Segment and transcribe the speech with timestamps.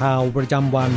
[0.00, 0.92] ข่าวประจำวัน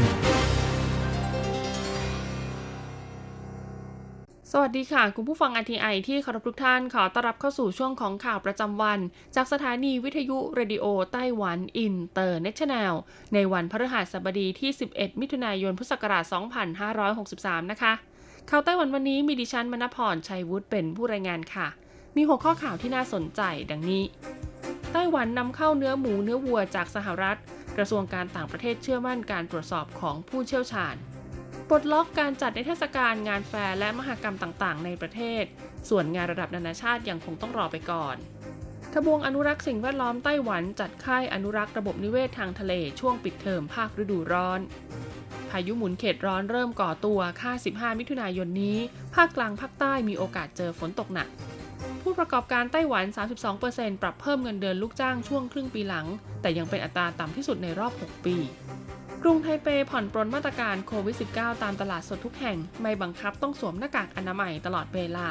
[4.52, 9.00] สวัสดีค่ะ คุณผู้ฟัง RTI ที่เคารพทุกท่านขอต้อนรับเข้าสู่ช่วงของข่าวประจำวัน
[9.36, 12.94] จากสถานีวิทยุเรดิโอไต้หวันอินเตอร์เนชั่นแนล
[13.34, 16.24] ในวันพฤหัสบดีที่ 11 มิถุนายน พุทธศักราช
[16.98, 17.94] 2563 นะคะ
[18.50, 21.68] ข่าวไต้หวันวันนี้มีดิฉันมณพรชัยวุฒิเป็นผู้รายงานค่ะ
[22.16, 24.04] มีหัวข้อข่าวที่น่าสนใจดังนี้
[24.94, 27.38] ไต้หวันนำเข้าเนื้อหมูเนื้อวัวจากสหรัฐ
[27.78, 30.96] กระทรวงการต่างประเทศเชื่อมั่นการตรวจสอบของผู้เชี่ยวชาญ
[31.70, 35.44] ปลดล็อกการจัดในเทศกาลงานแฟร์และมหกรรมต่างๆ ในประเทศ
[35.90, 38.16] ส่วนงานระดับนานาชาติยังคงต้องรอไปก่อน
[38.94, 44.60] ทบวงอนุรักษ์สิ่งแวดล้อมไต้หวันจัดค่ายอนุรักษ์ระบบนิเวศทางทะเลช่วงปิดเทอมภาคฤดูร้อน
[45.50, 48.78] พายุหมุนเขตร้อนเริ่มก่อตัวค่า 15 มิถุนายนนี้
[49.16, 51.28] ภาคกลางภาคใต้มีโอกาสเจอฝนตกหนัก
[52.04, 53.06] ผู้ประกอบการไต้หวัน
[53.54, 56.08] 32%ปรับเพิ่มเงินเดือนลูกจ้างช่วงครึ่งปีหลัง
[56.42, 58.36] แต่ยังเป็นอัตราต่ำที่สุดในรอบ 6 ปี
[59.24, 65.28] กรุงไทเปผ่อนปรนมาตรการโควิด -19 ตามตลาดสดทุกแห่ง ไม่บังคับต้องสวมหน้ากากอนามัยตลอดเวลา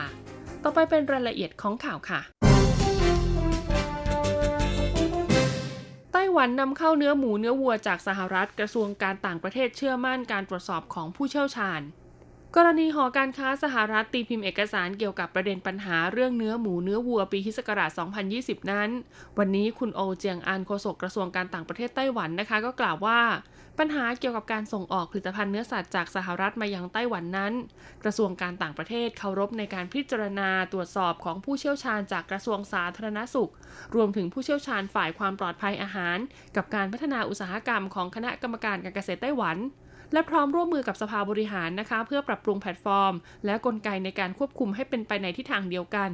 [0.63, 2.21] ต่อไปเป็นรายละเอียดของข่าวค่ะ
[6.13, 11.81] ไต้หวันนำเข้าเนื้อหมูเนื้อวัวจากสหรัฐกระทรวงการต่างประเทศเชื่อมั่นการตรวจสอบของผู้เชี่ยวชาญ
[12.57, 17.59] กรณีหอการค้าสหรัฐตีพิมพ์เอกสารเกี่ยวกับประเด็นปัญหาเรื่องเนื้อหมูเนื้อวัวปีคศ
[18.15, 18.91] 2020 นั้น
[19.39, 23.21] วันนี้คุณโอเจียงอานโฆษกกระทรวงการต่างประเทศไต้หวันนะคะ ก็กล่าวว่า
[23.79, 27.53] ปัญหาเกี่ยวกับการส่งออกผลิตภัณฑ์เนื้อสัตว์จากสหรัฐมายังไต้หวันนั้น
[28.05, 33.51] กระทรวงการต่างประเทศเคารพในการพิจารณาตรวจสอบของผู้เชี่ยวชาญจากกระทรวงสาธารณสุข
[33.95, 36.19] รวมถึงผู้เชี่ยวชาญฝ่ายความปลอดภัยอาหาร
[36.57, 39.57] กับการพัฒนาอุตสาหกรรมของคณะกรรมการการเกษตรไต้หวัน
[40.13, 43.15] และพร้อมร่วมมือกับสภาบริหารนะคะ เพื่อปรับปรุงแพลตฟอร์ม
[43.47, 46.11] และกลไกในการควบคุมให้เป็นไปในทิศทางเดียวกัน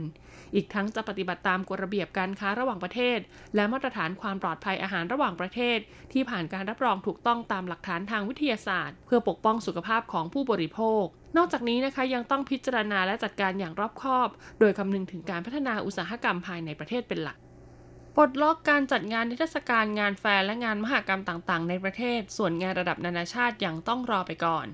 [0.55, 3.19] อีกทั้งจะปฏิบัติตามกฎระเบียบการค้าระหว่างประเทศ
[3.55, 5.79] และมาตรฐานความปลอดภัยอาหารระหว่างประเทศ
[6.13, 11.05] ที่ผ่านการรับรองถูกต้องตามหลักฐานทางวิทยาศาสตร์ เพื่อปกป้องสุขภาพของผู้บริโภค
[11.37, 14.29] นอกจากนี้นะคะยังต้องพิจารณาและจัดการอย่างรอบคอบ
[14.61, 17.39] โดยคำนึงถึงการพัฒนาอุตสาหกรรมภายในประเทศเป็นหลัก
[18.21, 24.67] ปลดล็อกการจัดงานนิทรรศการงานแฟร์และงานมหกรรมต่างๆ ในประเทศ ส่วนงานระดับนานาชาติยังต้องรอไปก่อน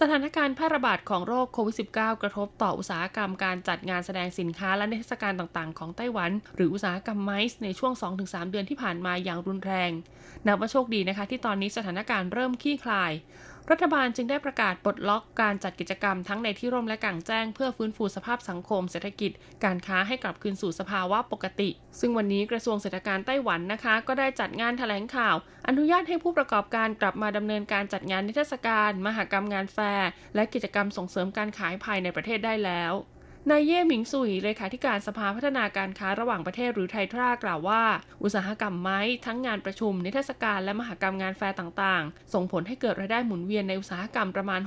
[0.00, 7.92] สถานการณ์แพร่ระบาดของโรคโควิด -19 กระทบต่ออุตสาหกรรมการจัดงานแสดงสินค้าและนิทรรศการต่างๆ ของไต้หวัน หรืออุตสาหกรรมไมซ์ในช่วง
[8.22, 9.90] 2-3 เดือนที่ผ่านมาอย่างรุนแรง
[10.46, 13.12] นับว่าโชคดีนะคะที่ตอนนี้สถานการณ์เริ่มคลี่คลาย
[13.70, 19.32] รัฐบาลจึงได้ประกาศปลดล็อกการจัดกิจกรรมทั้งในที่ร่มและกลางแจ้ง เพื่อฟื้นฟูสภาพสังคมเศรษฐกิจ
[19.64, 21.70] การค้าให้กลับคืนสู่สภาวะปกติ
[22.00, 25.36] ซึ่งวันนี้กระทรวงเศรษฐการไต้หวันนะคะ ก็ได้จัดงานแถลงข่าว
[25.68, 32.92] อนุญาตให้ผู้ประกอบการกลับมาดำเนินการจัดงานนิทรรศการ มหกรรมงานแฟร์และกิจกรรมส่งเสริมการขายภายในประเทศได้แล้ว
[33.50, 37.82] นายเย่หมิงซุยเลขาธิการสภาพัฒนาการค้าระหว่างประเทศหรือไททรากล่าวว่า
[38.22, 44.60] อุตสาหกรรม MICE ทั้งงานประชุม นิทรรศการและมหกรรมงานแฟร์ต่างๆ ส่งผลให้เกิดรายได้หมุนเวียนในอุตสาหกรรมประมาณ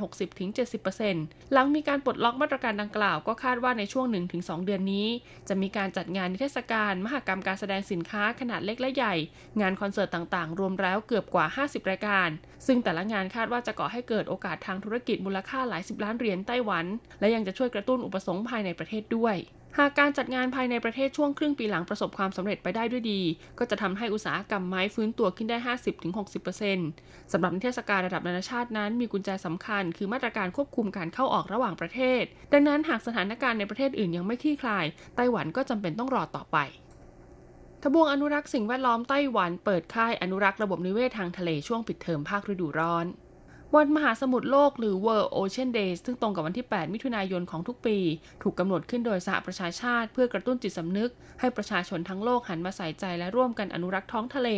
[0.73, 5.07] 60-70%หลังมีการปลดล็อกมาตรการดังกล่าวก็คาดว่าในช่วง 1-2 เดือนนี้
[5.47, 9.15] จะมีการจัดงานนิทรรศการ มหกรรมการแสดงสินค้าขนาดเล็กและใหญ่
[9.61, 12.29] งานคอนเสิร์ตต่างๆ รวมแล้วเกือบกว่า 50 รายการ
[12.67, 16.85] ซึ่งแต่ละงานคาดว่าจะก่อให้เกิดโอกาสทางธุรกิจมูลค่าหลายสิบล้านเหรียญไต้หวัน
[17.19, 19.37] และยังจะช่วยกระตุ้นอุปสงค์ภายในประเทศด้วย
[19.79, 23.21] หากการจัดงานภายในประเทศช่วงครึ่งปีหลังประสบความสำเร็จไปได้ด้วยดี
[23.59, 25.57] ก็จะทำให้อุตสาหกรรมไม้ฟื้นตัวขึ้นได้
[26.45, 32.23] 50-60%สำหรับนิเทศกาลระดับนานาชาตินั้นมีกุญแจสำคัญ คือมาตรการควบคุมการเข้าออกระหว่างประเทศ
[32.53, 34.85] ดังนั้นหากสถานการณ์ในประเทศอื่นยังไม่คลี่คลาย
[35.15, 36.57] ไต้หวันก็จำเป็นต้องรอต่อไป
[37.87, 43.05] ทบวงอนุรักษ์สิ่งแวดล้อมไต้หวันเปิดค่ายอนุรักษ์ระบบนิเวศทางทะเลช่วงปิดเทอมภาคฤดูร้อน
[43.75, 47.97] วันมหาสมุทรโลกหรือ World Ocean Days ซึ่งตรงกับวันที่ 8 มิถุนายนของทุกปี
[48.41, 54.49] ถูกกำหนดขึ้นโดยสหประชาชาติ เพื่อกระตุ้นจิตสำนึก ให้ประชาชนทั้งโลกหันมาใส่ใจและร่วมกันอนุรักษ์ท้องทะเล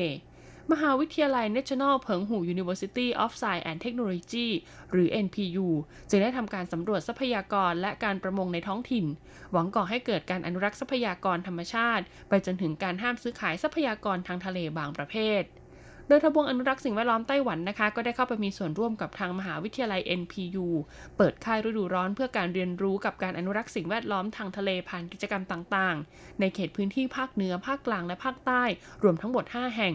[0.74, 4.48] มหาวิทยาลัย National เพิงหู University of Science and Technology
[4.92, 5.68] หรือ NPU
[6.10, 9.06] จึงได้ทำการสำรวจทรัพยากรและการประมงในท้องถิ่น
[9.52, 15.42] หวังก่อให้เกิดการอนุรักษ์ทรัพยากรธรรมชาติ ไปจนถึงการห้ามซื้อขายทรัพยากรทางทะเลบางประเภท
[16.10, 20.68] โดยทบวงอนุรักษ์สิ่งแวดล้อมไต้หวันนะคะ ก็ได้เข้าไปมีส่วนร่วมกับทางมหาวิทยาลัย NPU
[21.18, 28.64] เปิดค่ายฤดูร้อนเพื่อการเรียนรู้กับการอนุรักษ์สิ่งแวดล้อมทางทะเลผ่านกิจกรรมต่างๆ ในเขตพื้นที่ภาคเหนือภาคกลางและภาคใต้
[29.04, 29.94] รวมทั้งหมด 5 แห่ง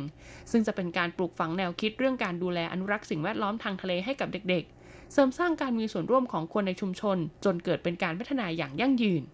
[0.51, 9.25] ซึ่งจะเป็นการปลูกฝังแนวคิดเรื่องการดูแลอนุรักษ์สิ่งแวดล้อมทางทะเลให้กับเด็ก ๆ เสริมสร้างการมีส่วนร่วมของคนในชุมชน จนเกิดเป็นการพัฒนาอย่างยั่งยืน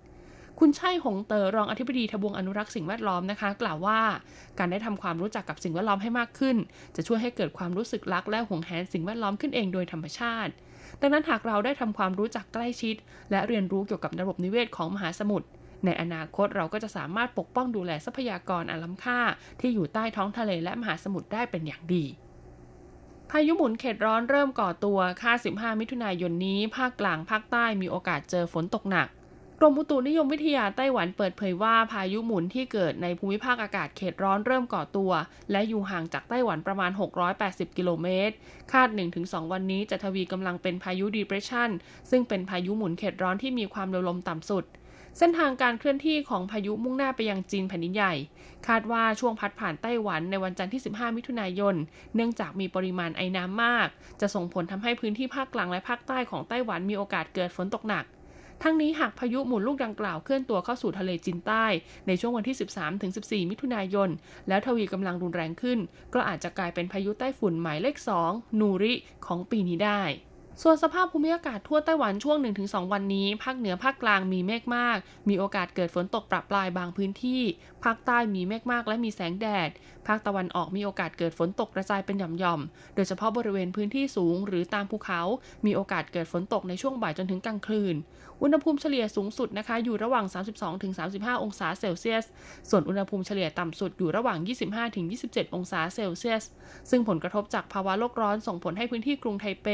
[0.62, 4.00] คุณชัยหงเตอรองอธิบดีทบวงอนุรักษ์สิ่งแวดล้อมนะคะ กล่าวว่า
[4.58, 6.56] การได้ทำความรู้จักกับสิ่งแวดล้อมให้มากขึ้น
[6.96, 10.52] จะช่วยให้เกิดความรู้สึกรักและห่วงแหนสิ่งแวดล้อมขึ้นเองโดยธรรมชาติ
[11.00, 12.94] ดังนั้นหากเราได้ทำความรู้จักใกล้ชิด
[13.30, 15.46] และเรียนรู้เกี่ยวกับระบบนิเวศของมหาสมุทร
[15.84, 19.20] ในอนาคตเราก็จะสามารถปกป้องดูแลทรัพยากรอันล้ำค่า
[19.60, 22.04] ที่อยู่ใต้ท้องทะเลและมหาสมุทรได้เป็นอย่างดี
[23.30, 29.08] พายุหมุนเขตร้อนเริ่มก่อตัว ค่า 15 มิถุนายนนี้ ภาคกลางภาคใต้มีโอกาสเจอฝนตกหนัก
[29.60, 35.12] กรมอุตุนิยมวิทยาไต้หวันเปิดเผยว่าพายุหมุนที่เกิดในภูมิภาคอากาศเขตร้อนเริ่มก่อตัว
[35.50, 36.90] และอยู่ห่างจากไต้หวันประมาณ
[37.34, 38.34] 680 กิโลเมตร
[38.72, 38.88] คาด
[39.20, 41.70] 1-2 วันนี้จะทวีกำลังเป็นพายุดีเพรสชัน
[42.10, 44.64] ซึ่งเป็นพายุหมุนเขตร้อนที่มีความเร็วลมต่ำสุด
[45.18, 48.14] เส้นทางการเคลื่อนที่ของพายุมุ่งหน้าไปยังจีนแผ่นดินใหญ่
[48.68, 51.74] คาดว่าช่วงพัดผ่านไต้หวันในวันจันทร์ที่ 15 มิถุนายน
[52.14, 53.88] เนื่องจากมีปริมาณไอน้ำมาก
[54.20, 58.06] จะส่งผลทำให้พื้นที่ภาคกลางและภาคใต้ของไต้หวันมีโอกาสเกิดฝนตกหนัก
[58.62, 61.64] ทั้งนี้หากพายุหมุนลูกดังกล่าวเคลื่อนตัวเข้าสู่ทะเลจีนใต้
[62.06, 62.56] ในช่วงวันที่
[63.44, 64.08] 13-14 มิถุนายน
[64.48, 65.78] แล้วทวีกำลังรุนแรงขึ้น
[66.14, 67.96] ก็อาจจะกลายเป็นพายุใต้ฝุ่นหมายเลข
[68.28, 68.94] 2 นูริ
[69.26, 70.02] ของปีนี้ได้
[70.62, 77.42] ส่วนสภาพภูมิอากาศทั่วไต้หวันช่วง 1-2 วันนี้ ภาคเหนือภาคกลางมีเมฆมาก มีโอกาสเกิดฝนตกปรับปลายบางพื้นที่
[77.84, 79.70] ภาคใต้มีเมฆมากและมีแสงแดด
[80.08, 85.22] ภาคตะวันออกมีโอกาสเกิดฝนตกกระจายเป็นหย่อมๆ โดยเฉพาะบริเวณพื้นที่สูงหรือตามภูเขา
[85.66, 87.96] มีโอกาสเกิดฝนตกในช่วงบ่ายจนถึงกลางคืน
[88.42, 90.26] อุณหภูมิเฉลี่ยสูงสุดนะคะอยู่ระหว่าง
[90.84, 92.24] 32-35 องศาเซลเซียส
[92.70, 94.38] ส่วนอุณหภูมิเฉลี่ยต่ำสุดอยู่ระหว่าง
[94.96, 96.44] 25-27 องศาเซลเซียส
[96.90, 99.68] ซึ่งผลกระทบจากภาวะโลกร้อนส่งผลให้พื้นที่กรุงไทเป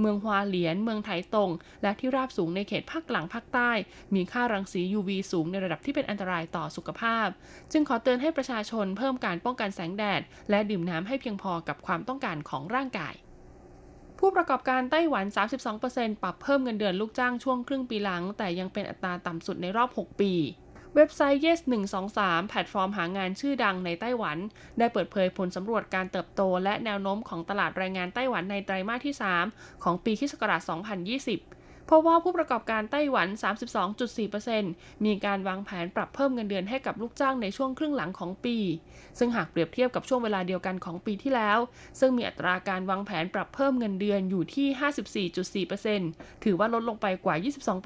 [0.00, 1.50] เมืองฮวาเหลียน เมืองไถตง
[1.82, 3.70] และที่ราบสูงในเขตภาคกลางภาคใต้
[4.14, 7.28] มีค่ารังสี UV สูงในระดับที่เป็นอันตรายต่อสุขภาพ
[7.72, 13.14] จึงขอเตือนให้ประชาชนเพิ่มการป้องกันแสงแดด และดื่มน้ำให้เพียงพอกับความต้องการของร่างกาย
[14.18, 15.24] ผู้ประกอบการไต้หวัน
[15.74, 20.32] 32%ปรับเพิ่มเงินเดือนลูกจ้างช่วงครึ่งปีหลัง แต่ยังเป็นอัตราต่ำสุดในรอบ 6 ปี
[20.94, 21.60] เว็บไซต์ Yes
[22.04, 24.38] 123 แพลตฟอร์มหางานชื่อดังในไต้หวัน
[24.78, 29.14] ได้เปิดเผยผลสำรวจการเติบโตและแนวโน้มของตลาดแรงงานไต้หวันในไตรมาสที่
[29.48, 30.34] 3 ของปีคศ
[31.08, 33.28] 2020 พบว่าผู้ประกอบการไต้หวัน
[34.16, 38.56] 32.4%มีการวางแผนปรับเพิ่มเงินเดือนให้กับลูกจ้างในช่วงครึ่งหลังของปี
[39.18, 41.58] ซึ่งหากเปรียบเทียบกับช่วงเวลาเดียวกันของปีที่แล้ว
[42.00, 45.28] ซึ่งมีอัตราการวางแผนปรับเพิ่มเงินเดือนอยู่ที่
[46.06, 47.36] 54.4%ถือว่าลดลงไปกว่า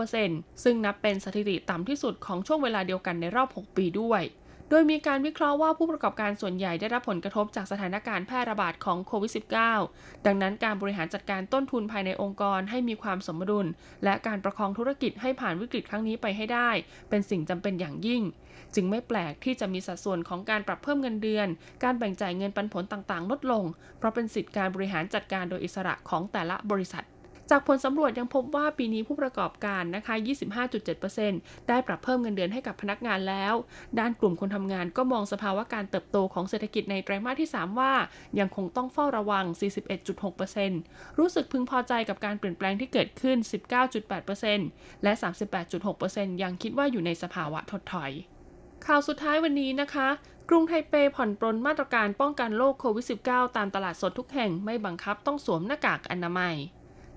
[0.06, 4.22] 22%ซึ่งนับเป็นสถิติต่ำที่สุดของช่วงเวลาเดียวกันในรอบ 6 ปีด้วย
[4.70, 9.32] โดยมีการวิเคราะห์ว่าผู้ประกอบการส่วนใหญ่ได้รับผลกระทบจากสถานการณ์แพร่ระบาดของโควิด
[9.76, 13.66] -19 ดังนั้นการบริหารจัดการต้นทุนภายในองค์กรให้มีความสมดุล
[14.04, 16.70] และการประคองธุรกิจให้ผ่านวิกฤตครั้งนี้ไปให้ได้
[17.08, 18.22] เป็นสิ่งจำเป็นอย่างยิ่ง
[18.74, 21.48] จึงไม่แปลกที่จะมีสัดส่วนของการปรับเพิ่มเงินเดือน
[21.84, 23.64] การแบ่งจ่ายเงินปันผลต่างๆ ลดลง
[23.98, 27.04] เพราะเป็นสิทธิการบริหารจัดการโดยอิสระของแต่ละบริษัท
[27.50, 30.14] จากผลสำรวจยังพบว่าปีนี้ผู้ประกอบการนะคะ
[30.92, 33.54] 25.7%ได้ปรับเพิ่มเงินเดือนให้กับพนักงานแล้ว
[33.98, 37.92] ด้านกลุ่มคนทำงานก็มองสภาวะการเติบโตของเศรษฐกิจในไตรมาสที่ 3 ว่า
[38.38, 39.44] ยังคงต้องเฝ้าระวัง
[40.32, 43.36] 41.6%รู้สึกพึงพอใจกับการเปลี่ยนแปลงที่เกิดขึ้น
[44.60, 45.12] 19.8%และ
[45.76, 48.10] 38.6%ยังคิดว่าอยู่ในสภาวะถดถอย
[48.86, 50.08] ข่าวสุดท้ายวันนี้นะคะ
[50.48, 56.56] กรุงไทเปผ่อนปรนมาตรการป้องกันโรคโควิด -19 ตามตลาดสดทุกแห่งไม่บังคับต้องสวมหน้ากากอนามัย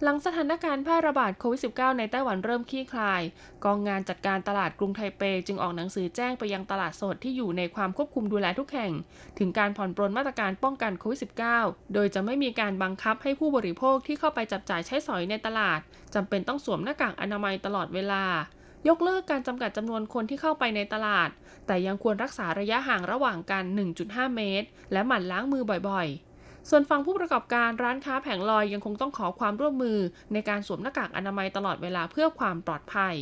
[0.04, 3.22] หลังสถานการณ์แพร่ระบาดโควิด -19 ในไต้หวันเริ่มคลี่คลาย
[3.66, 8.92] กองงานจัดการตลาดกรุงไทเปจึงออกหนังสือแจ้งไปยังตลาดสดที่อยู่ในความควบคุมดูแลทุกแห่ง
[9.40, 11.20] ถึงการผ่อนปรนมาตรการป้องกันโควิด
[11.58, 15.80] -19 โดยจะไม่มีการบังคับให้ผู้บริโภคที่เข้าไปจับจ่ายใช้สอยในตลาด
[16.16, 18.26] จำเป็นต้องสวมหน้ากากอนามัยตลอดเวลา
[18.88, 21.30] ยกเลิกการจำกัดจำนวนคนที่เข้าไปในตลาด
[21.68, 23.64] แต่ยังควรรักษาระยะห่างระหว่างกัน
[24.00, 26.31] 1.5 เมตร และหมั่นล้างมือบ่อยๆ
[26.70, 30.00] ส่วนฝั่งผู้ประกอบการร้านค้าแผงลอยยังคงต้องขอความร่วมมือ
[30.34, 33.16] ในการสวมหน้ากากอนามัยตลอดเวลาเพื่อความปลอดภัย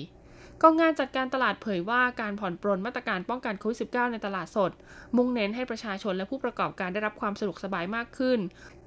[0.64, 4.72] กองงานจัดการตลาดเผยว่าการผ่อนปรนมาตรการป้องกันโควิด -19 ในตลาดสด
[5.16, 8.40] มุ่งเน้นให้ประชาชนและผู้ประกอบการได้รับความสะดวกสบายมากขึ้น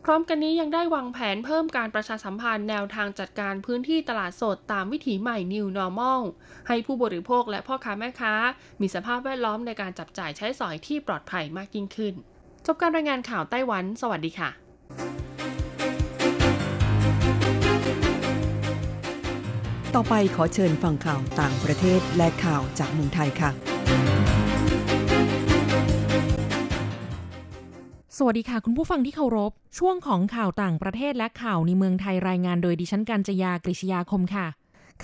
[0.04, 6.20] พร้อมกันนี้ยังได้วางแผนเพิ่มการประชาสัมพันธ์แนวทางจัดการพื้นที่ตลาดสดตามวิถีใหม่ New Normal
[6.68, 8.34] ให้ผู้บริโภคและพ่อค้าแม่ค้า
[8.80, 12.14] มีสภาพแวดล้อมในการจับจ่ายใช้สอยที่ปลอดภัยมากยิ่งขึ้น
[12.66, 14.50] จบการรายงานข่าวไต้หวัน สวัสดีค่ะ
[19.94, 23.50] ต่อไปขอเชิญฟังข่าวต่างประเทศและข่าวจากเมืองไทยค่ะ
[28.16, 34.46] สวัสดีค่ะ คุณผู้ฟังที่เคารพ ช่วงของข่าวต่างประเทศและข่าวในเมืองไทยรายงานโดยดิฉันกัญจยากริชยาคมค่ะ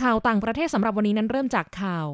[0.00, 2.06] ข่าวต่างประเทศสำหรับวันนี้นั้นเริ่มจากข่าว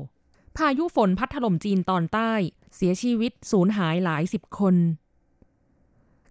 [0.57, 2.33] พายุฝนพัดถล่มจีนตอนใต้
[2.77, 4.77] เสียชีวิตสูญหายหลายสิบคน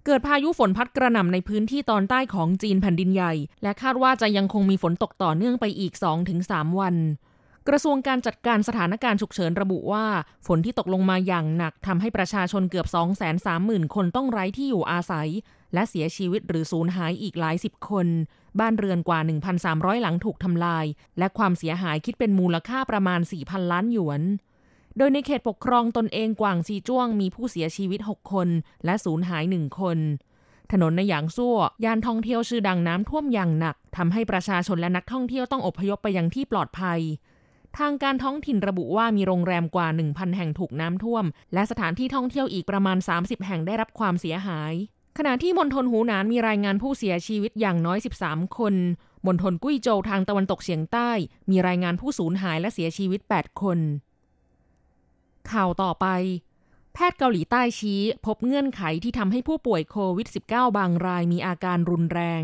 [0.06, 3.34] เกิดพายุฝนพัดกระหน่ำในพื้นที่ตอนใต้ของจีนแผ่นดินใหญ่
[3.64, 5.94] และคาดว่าจะยังคงมีฝนตกต่อเนื่องไปอีก
[6.38, 6.96] 2-3 วัน
[7.68, 10.06] กระทรวงการจัดการสถานการณ์ฉุกเฉินระบุว่า
[10.48, 12.88] ฝนที่ตกลงมาอย่างหนักทำให้ประชาชนเกือบ
[13.42, 15.30] 230,000 คนต้องไร้ที่อยู่อาศัย
[15.74, 18.08] และเสียชีวิตหรือสูญหายอีกหลายสิบคน
[18.60, 19.20] บ้านเรือนกว่า
[19.62, 20.86] 1,300 หลังถูกทำลาย
[21.20, 24.22] และความเสียหายคิดเป็นมูลค่าประมาณ 4,000 ล้านหยวน
[24.98, 28.48] โดยในเขตปกครองตนเองกวางซีจ้วงมีผู้เสียชีวิต 6 คน
[28.86, 30.00] และสูญหาย 1 คน
[30.72, 37.00] ถนนในหยางซั่วยานท่องเที่ยวชื่อดังน้ำท่วมอย่างหนักทำให้ประชาชนและนักท่องเที่ยวต้องอพยพไปยังที่ปลอดภัย
[37.78, 44.74] ทางการท้องถิ่นระบุว่ามีโรงแรมกว่า 1,000 แห่งถูกน้ำท่วม และสถานที่ท่องเที่ยวอีกประมาณ 30 แห่งได้รับความเสียหาย
[45.18, 48.76] ขณะที่มณฑลหูหนานมีรายงานผู้เสียชีวิตอย่างน้อย 13 คน
[49.26, 51.10] มณฑลกุ้ยโจวทางตะวันตกเฉียงใต้
[51.50, 53.80] มีรายงานผู้สูญหายและเสียชีวิต 8 คน
[55.52, 56.08] ข่าวต่อไป
[56.94, 62.44] แพทย์เกาหลีใต้ชี้ พบเงื่อนไขที่ทำให้ผู้ป่วยโควิด -19 บางรายมีอาการรุนแรง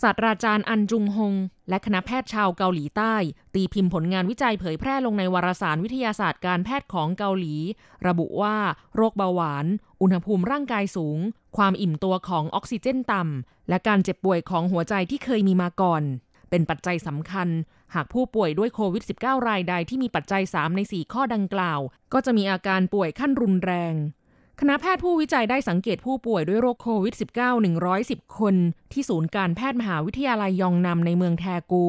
[0.00, 1.34] ศาสตราจารย์อันจุงฮง
[1.68, 3.14] และคณะแพทย์ชาวเกาหลีใต้
[3.54, 7.54] ตีพิมพ์ผลงานวิจัยเผยแพร่ลงในวารสารวิทยาศาสตร์การแพทย์ของเกาหลี
[8.06, 8.56] ระบุว่า
[8.96, 9.66] โรคเบาหวาน
[10.02, 11.18] อุณหภูมิร่างกายสูง
[11.56, 16.02] ความอิ่มตัวของออกซิเจนต่ำ และการเจ็บป่วยของหัวใจที่เคยมีมาก่อน
[16.52, 17.48] เป็นปัจจัยสำคัญ
[17.94, 21.80] หากผู้ป่วยด้วยโควิด -19 รายใดที่มีปัจจัย 3 ใน 4 ข้อดังกล่าว
[22.12, 23.94] ก็จะมีอาการป่วยขั้นรุนแรง
[24.64, 27.20] คณะแพทย์ผู้วิจัยได้สังเกตผู้ป่วยด้วยโรคโควิด -19
[27.94, 28.54] 110 คน
[28.92, 31.86] ที่ศูนย์การแพทย์มหาวิทยาลัยยองนำในเมืองแทกู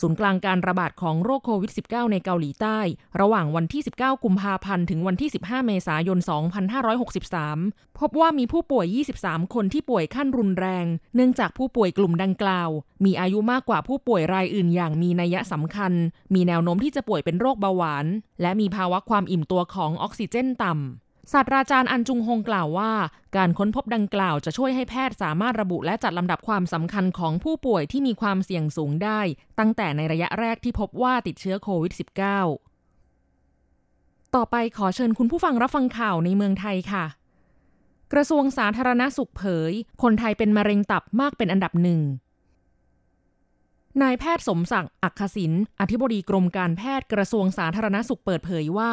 [0.00, 2.78] ศูนย์กลางการระบาดของโรคโควิด -19 ในเกาหลีใต้
[3.20, 6.18] ระหว่างวันที่ 19 กุมภาพันธ์ถึงวันที่ 15 เมษายน
[7.28, 8.86] 2563 พบว่ามีผู้ป่วย
[9.20, 12.70] 23 คนที่ป่วยขั้นรุนแรง เนื่องจากผู้ป่วยกลุ่มดังกล่าว
[13.04, 15.92] มีอายุมากกว่าผู้ป่วยรายอื่นอย่างมีนัยสำคัญ
[16.34, 18.06] มีแนวโน้มที่จะป่วยเป็นโรคเบาหวาน
[18.42, 22.92] และมีภาวะความอิ่มตัวของออกซิเจนต่ำ ศาสตราจารย์อันจุงฮงกล่าวว่า
[23.36, 29.20] การค้นพบดังกล่าวจะช่วยให้แพทย์สามารถระบุและจัดลำดับความสำคัญของผู้ป่วยที่มีความเสี่ยงสูงได้
[29.58, 32.02] ตั้งแต่ในระยะแรกที่พบว่าติดเชื้อโควิด -19
[34.34, 37.04] ต่อไปขอเชิญคุณผู้ฟังรับฟังข่าวในเมืองไทยค่ะ
[38.12, 42.00] กระทรวงสาธารณสุขเผย คนไทยเป็นมะเร็งตับมากเป็นอันดับหนึ่ง
[44.02, 48.92] นายแพทย์สมศักดิ์อักขศิน อธิบดีกรมการแพทย์กระทรวงสาธารณสุขเปิดเผยว่า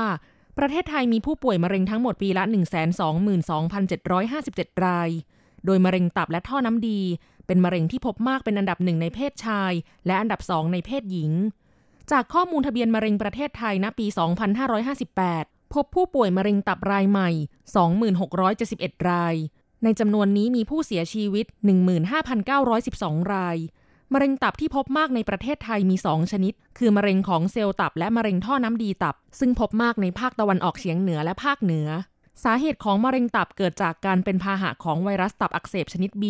[0.57, 2.43] ประเทศไทยมีผู้ป่วยมะเร็งทั้งหมดปีละ
[3.03, 5.09] 122,757 ราย
[5.65, 7.01] โดยมะเร็งตับและท่อน้ำดี
[7.47, 9.71] เป็นมะเร็งที่พบมากเป็นอันดับหนึ่งในเพศชาย
[10.05, 11.31] และอันดับสองในเพศหญิง
[12.11, 14.05] จากข้อมูลทะเบียนมะเร็งประเทศไทยณปี
[14.89, 17.29] 2558 พบผู้ป่วยมะเร็งตับรายใหม่
[18.23, 19.35] 2671 ราย
[19.83, 21.45] ในจำนวนนี้มีผู้เสียชีวิต
[22.19, 23.57] 15,912 ราย
[24.13, 31.87] มะเร็งตับที่พบมากในประเทศไทยมี 2 ชนิด คือมะเร็งของเซลล์ตับและมะเร็งท่อน้ำดีตับ ซึ่งพบมากในภาคตะวันออกเฉียงเหนือและภาคเหนือ
[32.43, 36.23] สาเหตุของมะเร็งตับเกิดจากการเป็นพาหะของไวรัสตับอักเสบชนิด B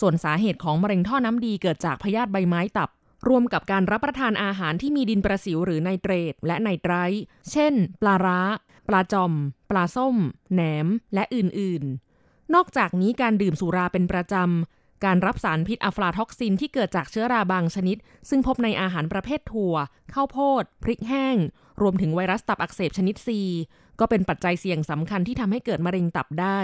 [0.00, 2.90] ส่วนสาเหตุของมะเร็งท่อน้ำดีเกิดจากพยาธิใบไม้ตับ
[3.28, 8.40] ร่วมกับการรับประทานอาหารที่มีดินประสิวหรือไนเตรตและไนไตรท์เช่น ปลาร้า
[8.88, 9.32] ปลาจอม
[9.70, 10.16] ปลาส้ม
[10.52, 11.84] แหนม และอื่น
[12.18, 17.96] ๆ นอกจากนี้การดื่มสุราเป็นประจำ การรับสารพิษอะฟลาท็อกซินที่เกิดจากเชื้อราบางชนิด
[18.28, 19.74] ซึ่งพบในอาหารประเภทถั่ว
[20.12, 21.36] ข้าวโพด พริกแห้ง
[21.82, 23.28] รวมถึงไวรัสตับอักเสบชนิด C
[24.00, 26.60] ก็เป็นปัจจัยเสี่ยงสำคัญที่ทำให้เกิดมะเร็งตับได้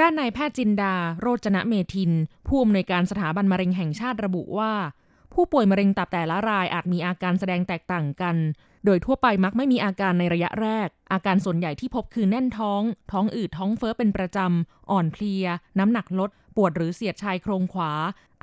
[0.00, 2.12] ด้านนายแพทย์จินดา โรจนะเมทิน
[2.46, 4.72] ผู้อำนวยการสถาบันมะเร็งแห่งชาติระบุว่า
[5.34, 8.36] ผู้ป่วยมะเร็งตับแต่ละรายอาจมีอาการแสดงแตกต่างกัน
[8.84, 12.82] โดยทั่วไปมักไม่มีอาการในระยะแรก อาการส่วนใหญ่ที่พบคือแน่นท้อง
[13.12, 15.44] ท้องอืดท้องเฟ้อเป็นประจำ อ่อนเพลีย
[15.78, 17.92] น้ำหนักลด ปวดหรือเสียดชายโครงขวา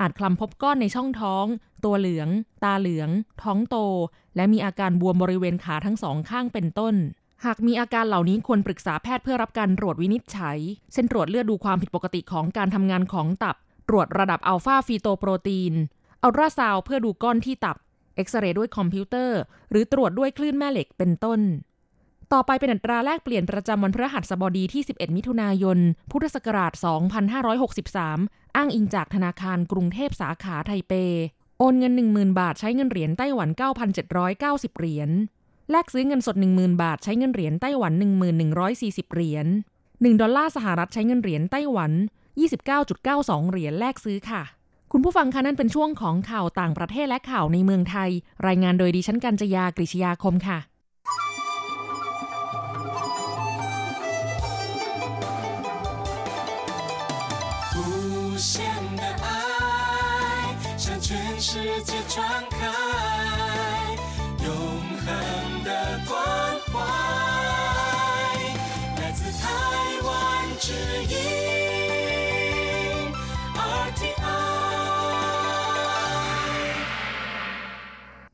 [0.00, 1.44] อาจคลำพบก้อนในช่องท้อง
[1.84, 2.28] ตัวเหลือง
[2.64, 3.10] ตาเหลือง
[3.42, 3.76] ท้องโต
[4.36, 6.94] และมีอาการบวมบริเวณขาทั้งสองข้างเป็นต้น
[7.44, 10.58] หากมีอาการเหล่านี้ควรปรึกษาแพทย์เพื่อรับการตรวจวินิจฉัย
[10.92, 13.56] เช่นตรวจเลือดดูความผิดปกติของการทำงานของตับ
[13.88, 15.74] ตรวจระดับ alpha-fetoprotein
[16.22, 17.76] อัลตราซาวด์เพื่อดูก้อนที่ตับ
[18.18, 19.38] เอ็กซเรย์ด้วยคอมพิวเตอร์
[19.70, 21.40] หรือตรวจด้วยคลื่นแม่เหล็กเป็นต้น
[22.32, 25.78] ต่อไปเป็นอัตราแลกเปลี่ยนประจำวันพฤหัสบดีที่ 11 มิถุนายน
[26.10, 26.72] พุทธศักราช
[27.64, 30.92] 2563 อ้างอิงจากธนาคารกรุงเทพสาขาไทเป
[31.58, 33.48] โอนเงิน 10,000 บาทใช้เงินเหรียญไต้หวัน
[34.14, 35.10] 9,790 เหรียญ
[35.70, 37.92] แลกซื้อเงินสด 10,000 บาทใช้เงินเหรียญไต้หวัน
[38.54, 39.46] 1140 เหรียญ
[39.84, 41.92] 1 ดอลลาร์สหรัฐใช้เงินเหรียญไต้หวัน
[42.70, 44.42] 29.92 เหรียญแลกซื้อค่ะ
[44.92, 48.10] คุณผู้ฟังคะนั่นเป็นช่วงของข่าวต่างประเทศและข่าวในเมืองไทย
[48.46, 50.58] รายงานโดยดิฉันกัญจยากริชยาคมค่ะ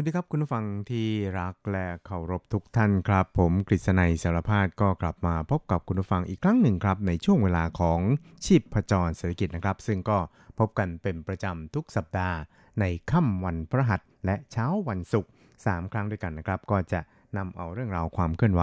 [0.00, 1.06] วัสดีครับคุณผู้ฟังที่
[1.38, 8.00] รักและเคารพทุกท่านครับ ผมกฤษณัยสารพาดก็กลับมาพบกับคุณผู้ฟังอีกครั้งหนึ่งครับ ในช่วงเวลาของ
[8.44, 10.18] ชีพประจรเศรษฐกิจนะครับ ซึ่งก็
[10.58, 12.36] พบกันเป็นประจำทุกสัปดาห์
[12.80, 15.30] ในค่ำวันพฤหัสและเช้าวันศุกร์
[15.62, 17.00] 3ครั้งด้วยกันนะครับ ก็จะ
[17.36, 18.62] นำเอาเรื่องราวความเคลื่อนไหว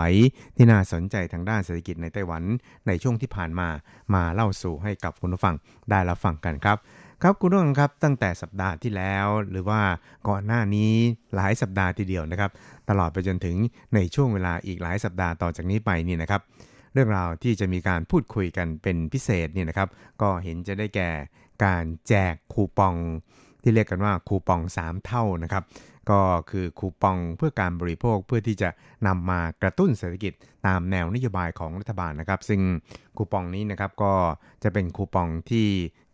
[0.56, 2.44] ที่น่าสนใจทางด้านเศรษฐกิจในไต้หวัน
[2.88, 3.68] ในช่วงที่ผ่านมา
[4.14, 5.56] มาเล่าสู่ให้กับคุณผู้ฟัง
[5.90, 6.78] ได้รับฟังกันครับ
[7.24, 9.82] ครับคุณผู้ฟังครับตั้งแต่สัปดาห์ที่แล้ว หรือว่า
[10.30, 10.94] ก่อนหน้านี้
[11.36, 12.52] หลายสัปดาห์ทีเดียวนะครับ
[12.90, 13.56] ตลอดไปจนถึง
[13.96, 16.42] ในช่วงเวลาอีกหลายสัปดาห์ต่อจากนี้ไปนี่นะครับ
[16.94, 19.90] เรื่องราวที่จะมีการพูดคุยกันเป็นพิเศษเนี่ยนะครับ
[20.22, 21.10] ก็เห็นจะได้แก่
[21.66, 22.96] การแจกคูปอง
[23.64, 25.64] ที่เรียกกันว่าคูปอง 3 เท่านะครับ
[26.10, 28.70] ก็คือคูปองเพื่อการบริโภคเพื่อที่จะ
[29.08, 30.34] นำมากระตุ้นเศรษฐกิจ
[30.66, 32.62] ตามแนวนโยบายของรัฐบาลนะครับ ซึ่ง
[33.18, 34.14] คูปองนี้นะครับก็
[34.64, 35.68] จะเป็นคูปองที่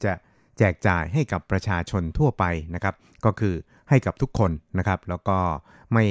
[0.05, 0.13] จะ
[0.57, 2.43] แจกจ่ายให้กับประชาชนทั่วไป
[2.75, 3.53] นะครับ ก็คือ
[3.89, 5.37] ให้กับทุกคนนะครับ แล้วก็
[5.93, 6.05] ไม่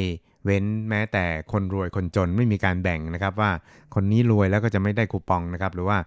[0.45, 3.51] เว้นแม้แต่คนรวยคนจนไม่มีการแบ่งนะครับ ว่า
[3.95, 5.99] คนนี้รวยแล้วก็จะไม่ได้คูปองนะครับ หรือว่า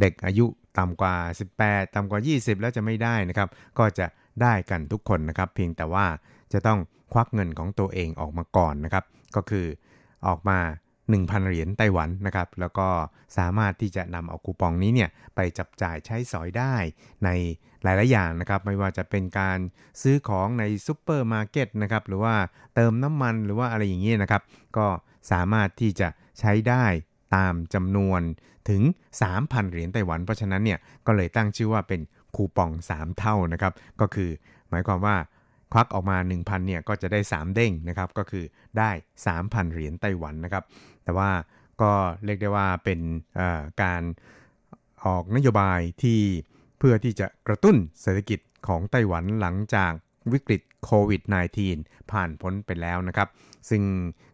[0.00, 0.46] เด็กอายุ
[0.78, 1.14] ต่ำกว่า
[1.54, 3.48] 18 ต่ำกว่า 20 แล้วจะไม่ได้นะครับ
[3.78, 4.06] ก็จะ
[4.42, 6.06] ได้กันทุกคนนะครับ เพียงแต่ว่า
[6.52, 6.78] จะต้อง
[7.12, 9.04] ควักเงินของตัวเองออกมาก่อนนะครับ
[9.36, 9.66] ก็คือ
[10.26, 10.58] ออกมา
[11.18, 12.88] 1,000 เหรียญไต้หวันนะครับ แล้วก็
[13.38, 16.74] สามารถที่จะนำเอาคูปองนี้เนี่ยไปจับจ่ายใช้สอยได้
[17.24, 17.28] ใน
[17.82, 19.58] หลายๆอย่างนะครับ ไม่ว่าจะเป็นการ
[20.02, 22.34] ซื้อของในซูเปอร์มาร์เก็ตนะครับ หรือว่า
[22.74, 24.42] เติมน้ำมันหรือว่าอะไรอย่างนี้นะครับ
[24.76, 24.86] ก็
[25.32, 26.08] สามารถที่จะ
[26.40, 26.84] ใช้ได้
[27.36, 28.20] ตามจำนวน
[28.68, 28.82] ถึง
[29.22, 32.00] 3,000 เหรียญไต้หวัน เพราะฉะนั้นเนี่ยก็เลยตั้งชื่อว่าเป็น
[32.36, 34.30] คูปอง 3 เท่านะครับ ก็คือ
[34.70, 35.16] หมายความว่า
[35.72, 38.44] ควักออกมา 1,000เนี่ยก็จะได้ 3 เด้งนะครับก็คือ
[38.78, 38.90] ได้
[39.26, 40.64] 3,000 เหรียญไต้หวันนะครับ
[41.04, 41.30] แต่ว่า
[41.82, 41.92] ก็
[42.24, 43.00] เรียกได้ว่าเป็น
[43.82, 44.02] การ
[45.04, 46.20] ออกนโยบายที่
[46.78, 49.92] เพื่อที่จะกระตุ้นเศรษฐกิจของไต้หวันหลังจาก
[50.32, 51.22] วิกฤตโควิด
[51.66, 53.28] -19 ผ่านพ้นไปแล้วนะครับ
[53.70, 53.82] ซึ่ง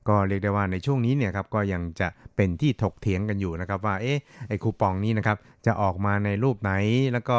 [0.08, 4.18] ก็เรียกได้ว่าในช่วงนี้เนี่ยครับก็ยังจะเป็นที่ถกเถียงกันอยู่นะครับว่าเอ๊ะ
[4.48, 6.72] ไอคูปองนี้นะครับจะออกมาในรูปไหน
[7.12, 7.38] แล้วก็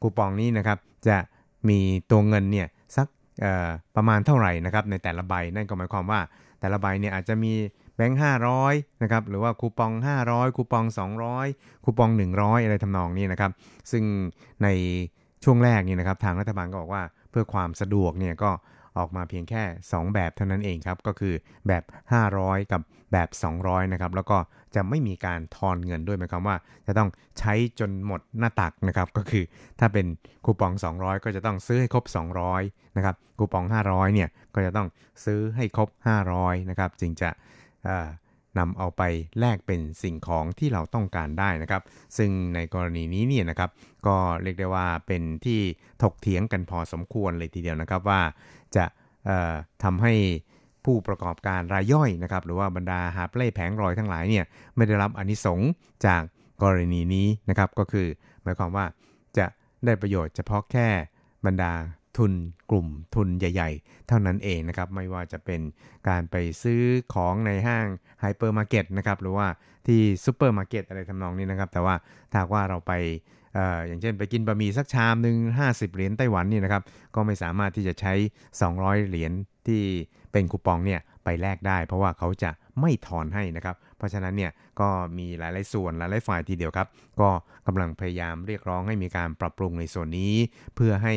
[0.00, 1.16] คูปองนี้นะครับจะ
[1.68, 1.78] มี
[2.10, 2.68] ตัวเงินเนี่ย
[3.96, 6.20] ประมาณเท่าไหร่นะครับในแต่ละใบนั่นก็หมายความว่า
[6.60, 7.52] แต่ละใบเนี่ยอาจจะมี
[7.96, 9.92] แบงค์ห้าร้อยนะครับหรือว่าคูปอง
[10.24, 10.84] 500 คูปอง
[11.34, 13.50] 200 คูปอง 100 อะไรทำนองนี้นะครับ
[13.90, 14.04] ซึ่ง
[14.62, 14.68] ใน
[15.44, 18.50] ช่วงแรกนี่นะครับทางรัฐบาลก็บอกว่าเพื่อความสะดวกเนี่ยก็
[18.98, 21.34] ออกมาเพียงแค่ 2 แบบเท่านั้นเองครับ ก็คือ
[21.68, 21.82] แบบ
[22.28, 23.28] 500 กับแบบ
[23.60, 24.38] 200 นะครับ แล้วก็
[24.74, 29.44] จะไม่มีการทอนเงินด้วยหมายความว่า จะต้องใช้จนหมดหน้าตักนะครับ ก็คือ
[29.80, 30.06] ถ้าเป็น
[30.44, 32.04] คูปอง 200 ก็จะต้องซื้อให้ครบ
[32.50, 34.88] 200 นะครับคูปอง 500 เนี่ยก็จะต้อง
[35.24, 35.88] ซื้อให้ครบ
[36.28, 37.30] 500 นะครับจึงจะ
[38.58, 39.02] นำเอาไป
[39.40, 41.82] แลกเป็นสิ่งของที่เราต้องการได้นะครับ
[42.16, 43.70] ซึ่งในกรณีนี้เนี่ยนะครับ
[44.06, 45.60] ก็เรียกได้ว่าเป็นที่
[46.02, 48.20] ถกเถียงกันพอสมควรเลยทีเดียวนะครับว่า
[48.76, 48.84] จะ
[49.84, 50.14] ทำให้
[50.84, 54.44] ผู้ประกอบการรายย่อยนะครับ หรือว่าบรรดาหาเปล่แผงรอยทั้งหลายเนี่ย
[54.76, 55.60] ไม่ได้รับอนิสง
[56.06, 56.22] จาก
[56.62, 58.06] กรณีนี้นะครับ ก็คือ
[58.42, 58.86] หมายความว่า
[59.38, 59.46] จะ
[59.84, 60.88] ได้ประโยชน์เฉพาะแค่
[61.46, 61.72] บรรดา
[62.18, 62.32] ทุน
[62.70, 65.60] กลุ่มทุนใหญ่ ๆ เท่านั้นเองนะครับ ไม่ว่าจะเป็น
[66.08, 66.82] การไปซื้อ
[67.14, 67.86] ของในห้าง
[68.20, 69.46] ไฮเปอร์มาร์เก็ตนะครับ หรือว่า
[69.86, 71.94] ที่ซูเปอร์มาร์เก็ตอะไรทำนองนี้นะครับ แต่ว่า
[72.32, 72.92] ถ้าว่าเราไป
[73.86, 76.82] อย่างเช่นไปกินบะหมี่สักชามหนึ่ง50 เหรียญไต้หวันนี่นะครับ
[77.14, 78.14] ก็ไม่สามารถที่จะใช้
[78.60, 79.32] 200 เหรียญ
[79.66, 79.82] ที่
[80.32, 82.50] เป็นคูปองเนี่ยไปแลกได้ เพราะว่าเขาจะ
[82.80, 84.50] ไม่ทอนให้นะครับ เพราะฉะนั้นเนี่ย
[84.80, 86.88] ก็มีหลาย ๆ ส่วนหลาย ๆ ฝ่ายทีเดียวครับ
[87.20, 87.28] ก็
[87.66, 90.34] กำลังพยายามเรียกร้องให้มีการปรับปรุงในส่วนนี้
[90.74, 91.14] เพื่อให้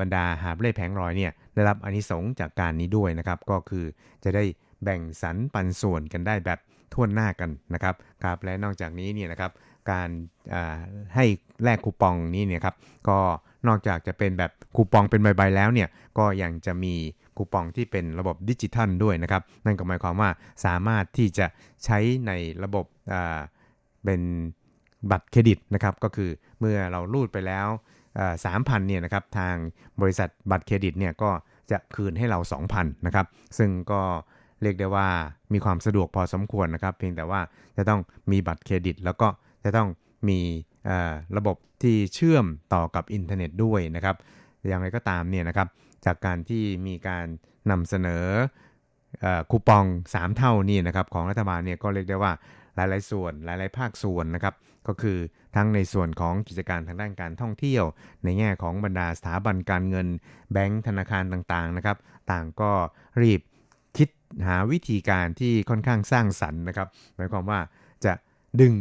[0.00, 3.84] บรรดาหาบเล่แผงรอยเนี่ยได้รับอนิสงจากการนี้ด้วยนะครับ ก็คือ
[4.24, 4.44] จะได้
[4.82, 6.58] แบ่งสรรปันส่วนกันได้แบบ
[6.92, 7.94] ทั่วหน้ากันนะครับ
[8.24, 9.52] ครับและนอกจากนี้เนี่ยนะครับ
[9.90, 10.08] การ
[11.14, 11.24] ให้
[11.64, 12.76] แลกคูปองนี้เนี่ยครับ
[13.08, 13.18] ก็
[13.68, 16.94] นอกจากจะเป็นแบบคูปองเป็นใบๆแล้วเนี่ยก็ยังจะมี
[17.36, 20.30] คูปองที่เป็นระบบดิจิทัลด้วยนะครับนั่นก็หมายความว่า
[20.64, 21.46] สามารถที่จะ
[21.84, 22.32] ใช้ใน
[22.64, 22.84] ระบบ
[24.04, 24.20] เป็น
[25.10, 27.68] บัตรเครดิตนะครับก็คือเมื่อเรารูดไปแล้ว
[28.44, 29.54] สามพันเนี่ยนะครับทาง
[30.00, 31.30] บริษัทบัตรเครดิตเนี่ยก็
[31.70, 32.38] จะคืนให้เรา
[32.72, 33.26] 2,000นะครับ
[33.58, 34.02] ซึ่งก็
[34.62, 35.08] เรียกได้ว่า
[35.52, 37.40] มีความสะดวกพอสมควรนะครับ เพียงแต่ว่า
[37.76, 39.28] จะต้องมีบัตรเครดิต แล้วก็
[39.64, 39.88] จะต้อง
[40.28, 40.40] มี
[41.36, 44.16] ระบบที่เชื่อมต่อกับอินเทอร์เน็ตด้วยนะครับ
[44.68, 45.68] อย่างไรก็ตามเนี่ยนะครับ
[46.04, 47.26] จากการที่มีการ
[47.70, 48.24] นำเสนอ
[49.50, 52.32] คูปอง 3 เท่านี่นะครับของรัฐบาลเนี่ยก็เรียกได้ว่า
[52.74, 54.54] หลาย ๆ ส่วนหลาย ๆ ภาคส่วนนะครับ
[54.88, 55.18] ก็คือ
[55.56, 57.84] ทั้งในส่วนของกิจการทางด้านการท่องเที่ยว
[58.24, 60.06] ในแง่ของบรรดาสถาบันการเงิน
[60.52, 61.96] แบงก์ธนาคารต่างๆนะครับ
[62.32, 62.72] ต่างก็
[63.22, 63.40] รีบ
[63.96, 64.08] คิด
[64.46, 67.60] หาวิธีการที่ค่อนข้างสร้างสรรค์นะครับ หมายความว่า
[68.04, 68.12] จะ
[68.60, 68.74] ดึง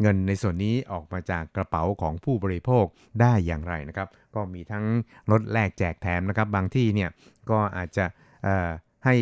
[0.00, 2.84] เงินในส่วนนี้ออกมาจากกระเป๋าของผู้บริโภค
[3.20, 4.84] ได้อย่างไรนะครับ ก็มีทั้ง
[5.30, 7.10] ลดแลกแจกแถมนะครับ บางที่เนี่ย
[7.50, 8.04] ก็อาจจะ
[9.04, 9.16] ให้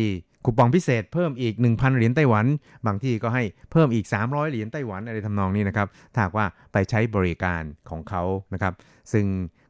[0.45, 2.45] คูปองพิเศษเพิ่มอีก 1,000 เหรียญไต้หวัน
[2.85, 8.23] บางที่ก็ให้เพิ่มอีก 300 เหรียญไต้หวันอะไรทำนองนี้นะครับถ้าว่าไปใช้บริการของเขา
[8.53, 8.73] นะครับ
[9.13, 9.25] ซึ่ง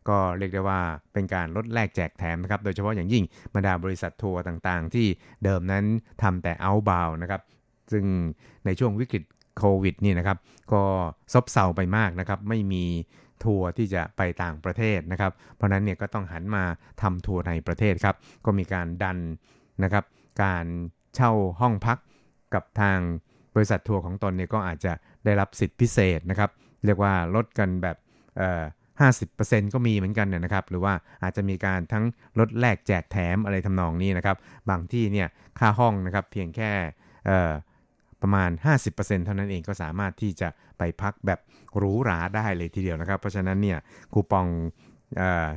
[0.09, 0.81] ก็เรียกได้ว่า
[1.13, 3.23] เป็นการลดแลกแจกแถมนะครับ โดยเฉพาะอย่างยิ่ง
[3.55, 5.07] บรรดาบริษัททัวร์ต่างๆ ที่
[5.43, 5.85] เดิมนั้น
[6.23, 7.41] ทำแต่เอาบาวนะครับ
[7.91, 8.05] ซึ่ง
[8.65, 9.23] ในช่วงวิกฤต
[9.57, 10.37] โควิดนี่นะครับ
[10.73, 10.83] ก็
[11.33, 12.85] ซบเซาไปมากนะครับ ไม่มี
[13.43, 16.63] ทัวร์ที่จะไปต่างประเทศนะครับ เพราะนั้นเนี่ยก็ต้องหันมา
[17.01, 19.17] ทำทัวร์ในประเทศครับ ก็มีการดัน
[19.83, 20.03] นะครับ
[20.43, 20.65] การ
[21.15, 21.97] เช่าห้องพัก
[22.53, 22.99] กับทาง
[23.55, 24.93] บริษัททัวร์ของตนเนี่ยก็อาจจะ
[25.25, 26.49] ได้รับสิทธิพิเศษนะครับ
[26.85, 27.97] เรียกว่าลดกันแบบ
[28.99, 32.05] ห้าสิบเปอร์เซ็นต์ก็มีเหมือนกันเนี่ยนะครับ หรือว่าอาจจะมีการทั้ง
[32.39, 34.37] ลดแลกแจกแถมอะไรทำนองนี้นะครับ
[34.69, 35.27] บางที่เนี่ย
[35.59, 36.71] ค่าห้องนะครับเพียงแค่
[38.21, 38.49] ประมาณ
[38.87, 41.39] 50%เท่านั้นเองก็สามารถที่จะไปพักแบบ
[41.77, 43.79] หรูหราได้เลยทีเดียวนะครับ เพราะฉะนั้นเนี่ย
[44.13, 44.47] คูปอง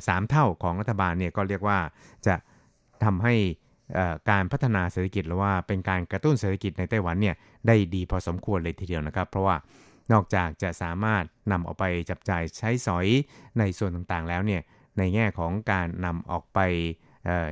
[0.08, 1.78] สามเท่าของรัฐบาลเนี่ยก็เรียกว่า
[2.26, 2.35] จะ
[3.04, 3.35] ทำให้
[4.31, 9.57] การพัฒนาเศรษฐกิจหรือว่าเป็นการกระตุ้นเศรษฐกิจในไต้หวันเนี่ยได้ดีพอสมควรเลยทีเดียวนะครับ เพราะว่า
[10.12, 13.07] นอกจากจะสามารถนำออกไปจับจ่ายใช้สอย
[13.59, 14.62] ในส่วนต่างๆ แล้วเนี่ย
[14.98, 16.59] ในแง่ของการนำออกไป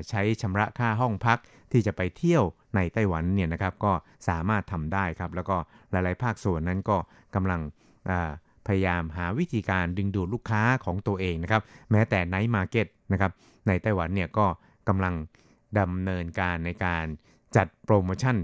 [0.09, 1.39] ใช้ชำระค่าห้องพัก
[1.73, 2.45] ที่จะไปเที่ยว
[2.77, 3.93] ในไต้หวันเนี่ยนะครับก็
[4.29, 5.57] สามารถทำได้ครับ แล้วก็
[5.91, 6.97] หลายๆ ภาคส่วนนั้นก็
[7.35, 7.61] กำลัง
[8.67, 13.33] พยายามหาวิธีการดึงดูดลูกค้าของตัวเองนะครับ แม้แต่ night market นะครับ
[13.67, 14.47] ในไต้หวันเนี่ยก็
[14.89, 15.15] กำลัง
[15.79, 17.05] ดำเนินการในการ
[17.57, 18.37] จัดโปรโมชั่น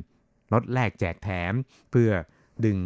[0.53, 1.53] ลดแลกแจกแถม
[1.91, 2.11] เพื่อ
[2.65, 2.79] ดึง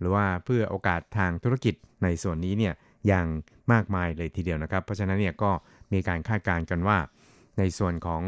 [0.00, 2.74] หรือว่าเพื่อโอกาสทางธุรกิจในส่วนนี้เนี่ย
[3.06, 3.26] อย่าง
[3.72, 5.50] มากมายเลยทีเดียวนะครับ เพราะฉะนั้นเนี่ยก็
[5.92, 6.98] มีการคาดการณ์กันว่า
[7.58, 8.22] ในส่วนของ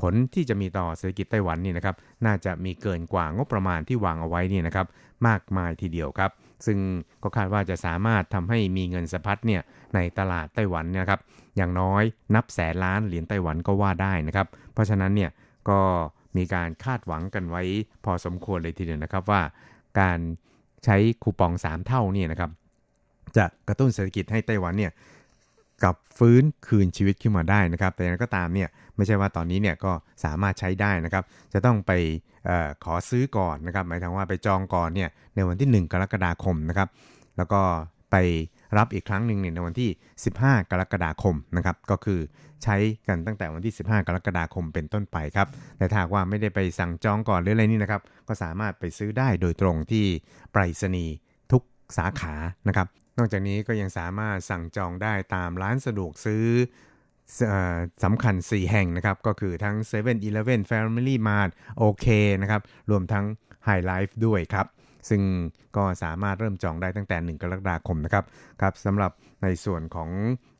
[0.00, 4.86] ผลที่จะมีต่อเศรษฐกิจไต้หวันนี่นะครับ น่าจะมีเกินกว่างบประมาณที่วางเอาไว้นี่นะครับ
[5.28, 6.30] มากมายทีเดียวครับ
[6.66, 6.78] ซึ่ง
[7.22, 9.62] ก็คาดว่าจะสามารถทำให้มีเงินสะพัดเนี่ย
[9.94, 11.20] ในตลาดไต้หวันนี่ยครับ
[11.56, 12.02] อย่างน้อย
[12.34, 14.46] นับแสนล้านเหรียญไต้หวันก็ว่าได้นะครับ
[14.78, 15.30] เพราะฉะนั้นเนี่ย
[15.70, 15.80] ก็
[16.36, 17.62] มีการคาดหวังกันไว้
[18.04, 19.42] พอสมควรเลยทีเดียวนะครับว่า
[20.00, 20.18] การ
[20.84, 22.50] ใช้คูปอง 3 เท่านี่นะครับ
[23.36, 24.92] จะกระตุ้นเศรษฐกิจให้ไต้หวันเนี่ย
[25.84, 29.92] กับฟื้นคืนชีวิตขึ้นมาได้นะครับ แต่อย่างไรก็ตามเนี่ยไม่ใช่ว่าตอนนี้เนี่ยก็
[30.24, 31.92] สามารถใช้ได้นะครับ จะต้องไป
[32.48, 36.88] ออขอซื้อก่อนนะครับ หมายถึงว่าไปจองก่อนเนี่ยในวันที่ 1 กรกฎาคมนะครับ
[37.36, 37.60] แล้วก็
[38.10, 38.16] ไป
[38.76, 39.90] รับอีกครั้งหนึ่งในวันที่
[40.30, 42.20] 15 กรกฎาคมนะครับก็คือ
[42.62, 42.76] ใช้
[43.08, 50.04] กันตั้งแต่วันที่ 15 กรกฎาคมเป็นต้นไปครับแต่ถ้าว่าไม่ได้ไปสั่งจองก่อนหรืออะไรนี่นะครับก็สามารถไปซื้อได้โดยตรงที่
[50.52, 51.14] ไปรษณีย์
[51.52, 51.62] ทุก
[51.96, 52.34] สาขา
[52.68, 52.86] นะครับ
[53.18, 56.44] นอกจากนี้ก็ยังสามารถสั่งจองได้ตามร้านสะดวกซื้อ
[58.04, 62.06] สำคัญ 4 แห่งนะครับ ก็คือทั้ง7 e เ e ่ e อ Family Mart โอเค
[62.42, 63.24] นะครับ รวมทั้ง
[63.66, 64.66] High Life ด้วยครับ
[65.10, 65.22] ซึ่ง
[65.76, 68.24] ก็สามารถเริ่มจองได้ตั้งแต่ 1 กรกฎาคมนะครับ
[68.60, 70.10] ครับสำหรับในส่วนของ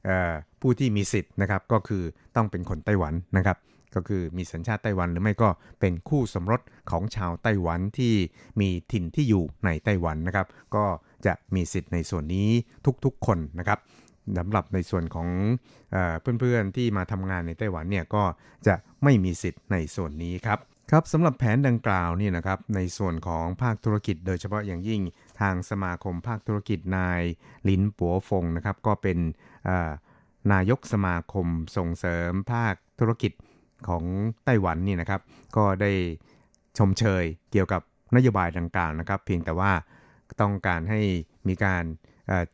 [0.09, 2.03] ออผู้ที่มีสิทธิ์นะครับก็คือ
[2.37, 3.59] ต้องเป็นคนไต้หวันนะครับ
[3.95, 5.49] ก็คือมีสัญชาติไต้หวันหรือไม่ก็
[5.81, 8.15] เป็นคู่สมรสของชาวไต้หวันที่
[8.61, 10.85] มีถิ่นที่อยู่ในไต้หวันนะครับ ก็
[11.27, 12.49] จะมีสิทธิ์ในส่วนนี้
[13.05, 13.79] ทุกๆคนนะครับ
[14.39, 15.29] สำหรับในส่วนของ
[16.41, 18.25] เพื่อนๆที่มาทำงานในไต้หวันเนี่ยก็
[18.67, 20.59] จะไม่มีสิทธิ์ในส่วนนี้ครับ
[20.93, 25.01] ครับสำหรับแผนดังกล่าวนี่นะครับในส่วนของภาคธุรกิจ โดยเฉพาะอย่างยิ่ง
[25.41, 27.23] ทางสมาคมภาคธุรกิจนาย
[27.69, 29.19] ลินปัวฟงนะครับก็เป็น
[30.53, 31.47] นายกสมาคม
[31.77, 33.33] ส่งเสริมภาคธุรกิจ
[33.89, 34.05] ของ
[34.45, 35.21] ไต้หวันนี่นะครับ
[35.57, 35.93] ก็ได้
[36.79, 37.83] ชมเชยเกี่ยวกับ
[38.17, 39.73] นโยบายดังกล่าวนะครับ เพียงแต่ว่า
[40.41, 41.01] ต้องการให้
[41.49, 41.85] มีการ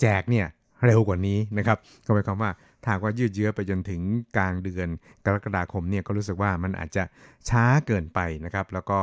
[0.01, 0.47] แจกเนี่ย
[0.85, 2.51] เร็วกว่านี้นะครับก็หมายความว่า
[2.85, 4.01] ถ้าว่ายืดเยื้อไปจนถึง
[4.37, 4.89] กลางเดือน
[5.25, 7.05] กรกฎาคมเนี่ยก็รู้สึกว่ามันอาจจะ
[7.49, 9.01] ช้าเกินไปนะครับ แล้วก็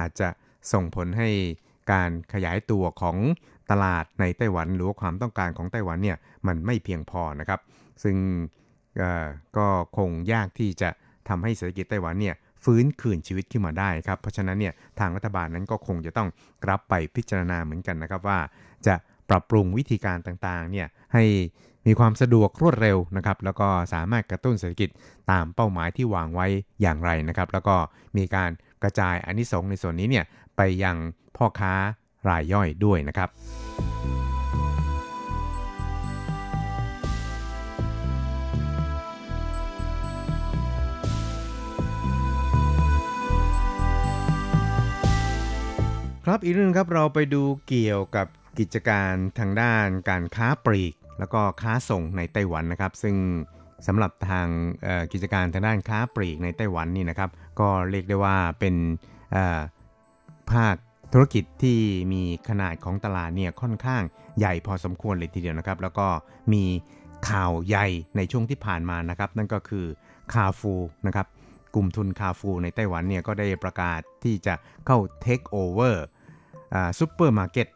[0.00, 0.28] อาจจะ
[0.72, 1.28] ส่งผลให้
[1.92, 3.16] การขยายตัวของ
[3.70, 6.16] ตลาดในไต้หวัน หรือว่าความต้องการของไต้หวันเนี่ย
[6.46, 7.60] มันไม่เพียงพอนะครับ
[8.02, 8.16] ซึ่ง
[9.56, 9.66] ก็
[9.96, 10.90] คงยากที่จะ
[11.28, 16.28] ทำให้เศรษฐกิจไต้หวันเนี่ยฟื้นคืนชีวิตขึ้นมาได้ครับ เพราะฉะนั้นเนี่ยทางรัฐบาลนั้นก็คงจะต้อง
[16.68, 18.38] รับไปพิจารณาเหมือนกันนะครับว่า
[18.86, 18.94] จะ
[19.30, 21.24] ปรับปรุงวิธีการต่างๆเนี่ยให้
[21.86, 24.88] มีความสะดวกรวดเร็วนะครับ แล้วก็สามารถกระตุ้นเศรษฐกิจ
[25.30, 26.46] ตามเป้าหมายที่วางไว้
[26.82, 27.76] อย่างไรนะครับ แล้วก็
[28.16, 28.50] มีการ
[28.82, 30.24] กระจายอนนิสงในส่วนนี้เนี่ย
[30.56, 30.96] ไปยัง
[31.36, 31.72] พ่อค้า
[32.28, 33.28] รายย่อยด้วยนะครับ
[46.24, 48.26] ครับอีกเรื่องครับเราไปดูเกี่ยวกับ
[48.58, 53.16] กิจการทางด้านการค้าปลีก แล้วก็ค้าส่งในไต้หวันนะครับ ซึ่ง
[53.86, 54.46] สำหรับทาง
[55.12, 58.74] กิจการทางด้านค้าปลีกในไต้หวันนี่นะครับ ก็เรียกได้ว่าเป็น
[60.52, 60.76] ภาค
[61.12, 61.78] ธุรกิจที่
[62.12, 64.02] มีขนาดของตลาดเนี่ยค่อนข้าง
[64.38, 66.06] ใหญ่พอสมควรเลยทีเดียวนะครับ แล้วก็
[66.52, 66.64] มี
[67.28, 69.86] ข่าวใหญ่ในช่วงที่ผ่านมานะครับ นั่นก็คือ
[70.32, 70.74] คาฟู
[71.06, 71.26] นะครับ
[71.74, 74.54] กลุ่มทุนคาฟูในไต้หวันเนี่ยก็ได้ประกาศที่จะ
[74.86, 76.04] เข้าเทคโอเวอร์
[76.98, 77.68] ซูเปอร์มาร์เก็ต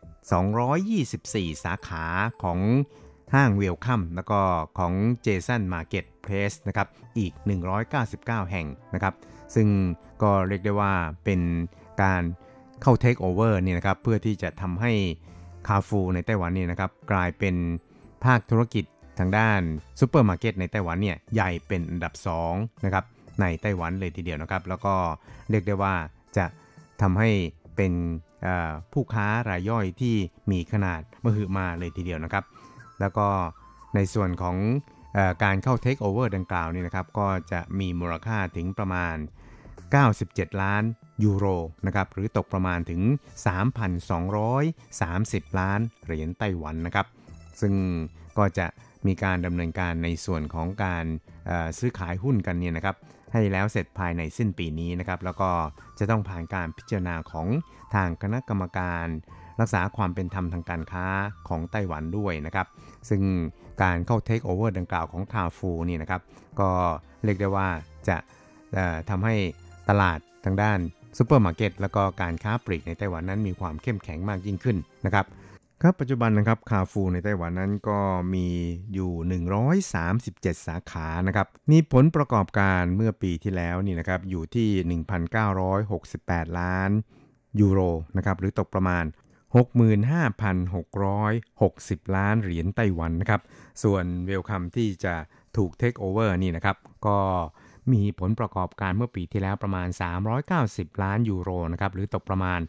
[0.72, 2.04] 224 สาขา
[2.42, 2.58] ของ
[3.34, 4.40] ห้าง Wellcome แล้วก็
[4.78, 7.32] ของ Jasons Market Place นะครับอีก
[7.92, 9.14] 199 แห่งนะครับ
[9.54, 9.68] ซึ่ง
[10.22, 10.92] ก็เรียกได้ว่า
[11.24, 11.40] เป็น
[12.02, 12.22] การ
[12.82, 14.92] เข้าเทคโอเวอร์เนี่ยนะครับเพื่อที่จะทำให้
[15.68, 17.54] คาฟูในไต้หวันเนี่ยนะครับกลายเป็น
[18.24, 18.84] ภาคธุรกิจ
[19.18, 19.60] ทางด้าน
[20.00, 22.12] ซูเปอร์มาร์เก็ตในไต้หวันเนี่ยใหญ่เป็นอันดับ
[22.48, 23.04] 2นะครับ
[23.40, 24.94] ในไต้หวันเลยทีเดียวนะครับ แล้วก็
[25.50, 25.94] เรียกได้ว่า
[26.36, 26.46] จะ
[27.02, 27.30] ทำให้
[27.76, 27.92] เป็น
[28.92, 30.14] ผู้ค้ารายย่อยที่
[30.50, 32.44] มีขนาดมหึมาเลยทีเดียวนะครับ
[33.00, 33.28] แล้วก็
[33.94, 34.56] ในส่วนของ
[35.16, 39.16] อการเข้าเทคโอเวอร์ดังกล่าวนี่นะครับก็จะมีมูลค่าถึงประมาณ
[39.88, 40.82] 97 ล้าน
[41.24, 41.46] ยูโร
[41.86, 43.00] นะครับหรือตกประมาณถึง
[44.30, 47.06] 3,230 ล้านเหรียญไต้หวันนะครับ
[47.60, 47.74] ซึ่ง
[48.38, 48.66] ก็จะ
[49.06, 51.04] มีการดำเนินการในส่วนของการ
[51.78, 52.96] ซื้อขายหุ้นกันเนี่ยนะครับ
[53.32, 55.50] ให้แล้วเสร็จภายในสิ้นปีนี้นะครับแล้วก็
[55.98, 57.48] จะต้องผ่านการพิจารณาของ
[57.94, 59.06] ทางคณะกรรมการ
[59.60, 61.06] รักษาความเป็นธรรมทางการค้า
[61.48, 62.66] ของไต้หวันด้วยนะครับ
[63.08, 63.22] ซึ่ง
[63.82, 66.20] การเข้าเทคโอเวอร์ดังกล่าวของคาฟูนี่นะครับ
[66.60, 66.70] ก็
[67.24, 67.68] เรียกได้ว่า
[68.08, 68.16] จะ
[69.10, 69.34] ทำให้
[69.88, 70.78] ตลาดทางด้าน
[71.18, 75.26] ซูเปอร์มาร์เก็ตแล้วก็การค้าปลีกในไต้หวันนั้นมีความเข้มแข็งมากยิ่งขึ้นนะครับ
[75.82, 77.98] ครับปัจจุบันนะครับคาฟูในไต้หวันนั้นก็
[78.34, 78.46] มี
[78.94, 79.42] อยู่
[80.04, 84.68] 137 สาขานะครับมีผลประกอบการเมื่อปีที่แล้วนี่นะครับอยู่ที่
[85.78, 86.90] 1,968 ล้าน
[87.60, 87.80] ยูโร
[88.16, 89.04] นะครับหรือตกประมาณ
[89.54, 93.40] 65,660 ล้านเหรียญไต้หวันนะครับ
[93.82, 95.14] ส่วนเวลคัมที่จะ
[95.56, 97.18] ถูกเทคโอเวอร์นี่นะครับ ก็
[97.92, 99.88] มีผลประกอบการเมื่อปีที่แล้วประมาณ
[100.44, 102.60] 390 ล้านยูโรนะครับ หรือตกประมาณ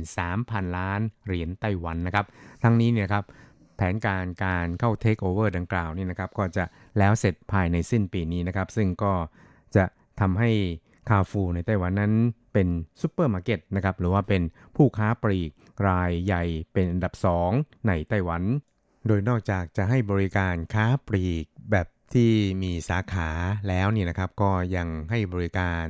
[0.00, 2.26] 13,000 ล้านเหรียญไต้หวันนะครับ
[2.62, 3.24] ทั้งนี้เนี่ยครับ
[3.76, 6.64] แผนการการเข้าเทคโอเวอร์ดังกล่าวนี่นะครับ ก็จะ
[6.98, 9.12] แล้วเสร็จภายในสิ้นปีนี้นะครับ ซึ่งก็
[9.76, 9.84] จะ
[10.20, 10.50] ทำให้
[11.08, 12.12] คาฟูในไต้หวันนั้น
[12.52, 12.68] เป็น
[13.00, 14.42] ซูเปอร์มาร์เก็ตนะครับหรือว่าเป็น
[14.76, 15.50] ผู้ค้าปลีก
[15.88, 17.12] รายใหญ่เป็นอันดับ
[17.50, 18.42] 2 ในไต้หวัน
[19.06, 23.30] โดยนอกจากจะให้บริการค้าปลีกแบบที่มีสาขา
[23.68, 25.84] แล้วนี่นะครับก็ยังให้บริการ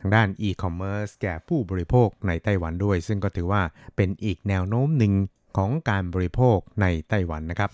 [0.00, 3.62] ทางด้านอีคอมเมิร์ซแก่ผู้บริโภคในไต้หวันด้วย ซึ่งก็ถือว่า
[3.96, 5.14] เป็นอีกแนวโน้มหนึ่ง
[5.56, 7.70] ของการบริโภคในไต้หวันนะครับ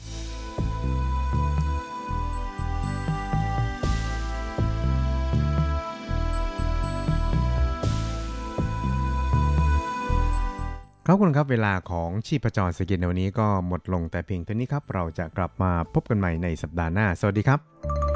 [11.09, 18.16] ครับคุณครับเวลาของชีพจรสกินในวันนี้ก็หมดลงแต่เพียงเท่านี้ครับ เราจะกลับมาพบกันใหม่ในสัปดาห์หน้า สวัสดีครับ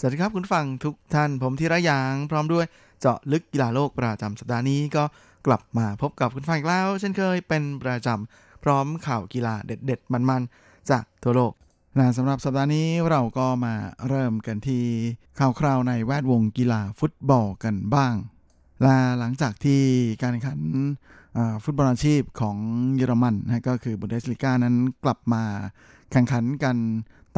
[0.00, 2.66] สวัสดีครับคุณฟังทุกท่านผมธีระยาง พร้อมด้วย
[3.00, 5.04] เจาะลึกกีฬาโลกประจำสัปดาห์นี้ก็
[5.46, 11.52] กลับมาพบกับคุณฟังอีกแล้ว เช่นเคยเป็นประจำพร้อมข่าวกีฬาเด็ด ๆ มันๆ จากทั่วโลก
[11.98, 13.74] นะสำหรับสัปดาห์นี้เราก็มา
[14.08, 14.82] เริ่มกันที่
[15.38, 18.14] ข่าวคราวในแวดวงกีฬาฟุตบอลกันบ้าง
[18.82, 19.82] และหลังจากที่
[20.22, 20.60] การแข่งขัน
[21.64, 22.56] ฟุตบอลอาชีพของ
[22.96, 25.42] เยอรมันนะก็คือบุนเดสลิก้านั้นกลับมา
[26.12, 26.76] แข่งขันกัน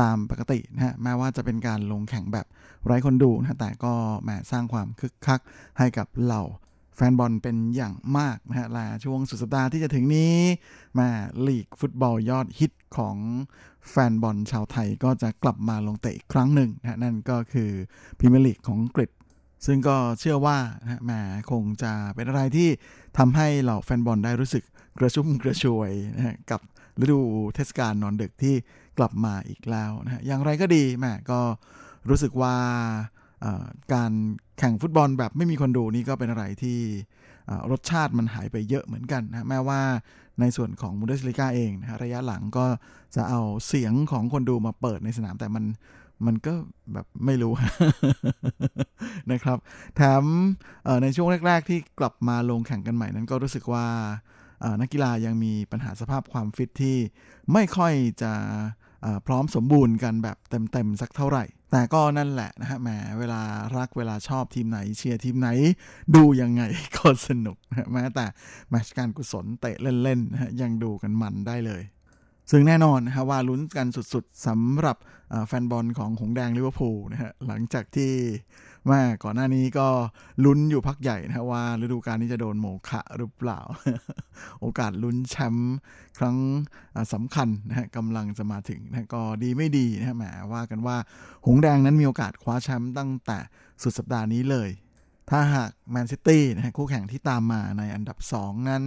[0.01, 2.47] ตามปกตินะฮะแม้ว่าจะเป็นการลงแข่งแบบ
[2.85, 5.41] ไร้คนดูนะแต่ก็แหมสร้างความคึกคัก
[5.79, 6.45] ให้กับเหล่า
[6.97, 10.35] แฟนบอลเป็นอย่างมากนะฮะและช่วงสุดสัปดาห์ที่จะถึงนี้
[10.99, 11.09] มา
[11.47, 13.17] ลีกฟุตบอลยอดฮิตของ
[13.91, 17.71] แฟนบอลชาวไทยก็จะกลับมาลงเตะอีกครั้งหนึ่งนะนั่นก็คือ
[18.19, 19.11] พรีเมียร์ลีกของอังกฤษ
[19.67, 21.13] ซึ่งก็เชื่อว่านะแหม
[21.51, 22.69] คงจะเป็นอะไรที่
[23.19, 24.65] ทำให้เหล่าแฟนบอลได้รู้สึก
[24.99, 26.61] กระชุ่มกระชวยนะกับ
[27.01, 27.21] ฤดู
[27.55, 28.55] เทศกาลนอนดึกที่
[28.99, 31.41] กลับมาอีกแล้วนะฮะอย่างไรก็ดีแม่ก็
[32.09, 32.57] รู้สึกว่า
[33.95, 34.13] การ
[34.59, 36.79] แข่งฟุตบอลแบบไม่มีคนดูนี่ก็เป็นอะไรที่
[37.71, 39.81] รสชาติมันหายไปเยอะเหมือนกันนะแม้ว่า
[40.41, 42.67] ในส่วนของมูเดสลิก้าเองนะระยะหลังก็
[43.17, 45.65] จะเอาเสียงของคนดูมาเปิดในสนามแต่มัน
[46.27, 46.53] มันก็
[46.93, 47.53] แบบไม่รู้
[49.33, 49.59] นะครับ
[49.97, 50.23] แถม
[51.03, 53.87] ในช่วงแรก ๆ ที่กลับมาลงแข่งกันใหม่นั้นก็รู้สึกว่า
[54.81, 56.97] นักกีฬายังมีปัญหาสภาพความฟิตที่
[57.53, 58.33] ไม่ค่อยจะ
[59.27, 63.41] พร้อมสมบูรณ์กันแบบเต็มๆสักเท่าไหร่ แต่ก็นั่นแหละนะฮะแหมเวลา
[63.77, 65.49] รักเวลาชอบทีมไหนเชียร์ทีมไหน
[66.15, 66.63] ดูยังไง
[66.97, 68.27] ก็สนุกนะแม้แต่
[68.71, 71.83] แมชการกุศลเตะเล่นๆนะฮะยังดูกันมันได้เลย
[72.51, 74.97] ซึ่งแน่นอนนะฮะว่าลุ้นกันสุดๆสำหรับ
[75.49, 78.13] แฟนบอลของหงส์แดงลิเวอร์พูลนะฮะหลังจากที่
[78.93, 79.89] มาก่อนหน้านี้ก็
[80.45, 83.61] ลุ้นอยู่พักใหญ่นะว่าฤดูกาลนี้จะโดนโมฆะหรือเปล่า
[84.61, 85.75] โอกาสลุ้นแชมป์
[86.19, 86.37] ครั้ง
[87.13, 90.97] สำคัญนะฮะกำลังจะมาถึงนะก็ดีไม่ดีนะฮะแหมว่ากันว่า
[91.47, 93.39] หงส์แดงนั้นมีโอกาสคว้าแชมป์ตั้งแต่
[93.83, 94.69] สุดสัปดาห์นี้เลย
[95.31, 98.85] ถ้าหากแมนซิตี้นะฮะคู่แข่งที่ตามมาในอันดับ 2 นั้น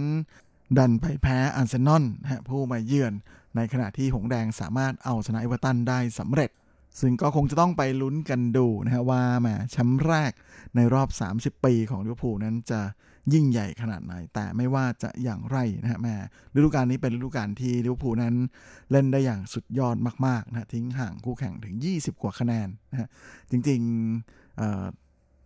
[0.78, 3.12] ดันไปแพ้อาร์เซนอลนะฮะผู้มาเยือน
[3.56, 6.50] ในขณะที่หงส์แดงสามารถเอาชนะเอเวอร์ตันได้สำเร็จ
[7.00, 10.32] ซึ่งก็คงจะต้องไปลุ้นกันดูนะฮะว่าแหมแชมป์แรก
[10.76, 11.08] ในรอบ
[11.56, 12.80] 30 ปีของลิเวอร์พูลนั้นจะ
[13.32, 16.14] ยิ่งใหญ่ขนาดไหน แต่ไม่ว่าจะอย่างไรนะฮะแหม
[16.54, 18.34] ฤดูกาลนี้เป็นฤดูกาลที่ลิเวอร์พูลนั้น
[18.90, 23.08] เล่นได้อย่างสุดยอดมากๆนะทิ้งห่างคู่แข่งถึง 20 กว่าคะแนนนะฮะ
[23.50, 25.01] จริงๆ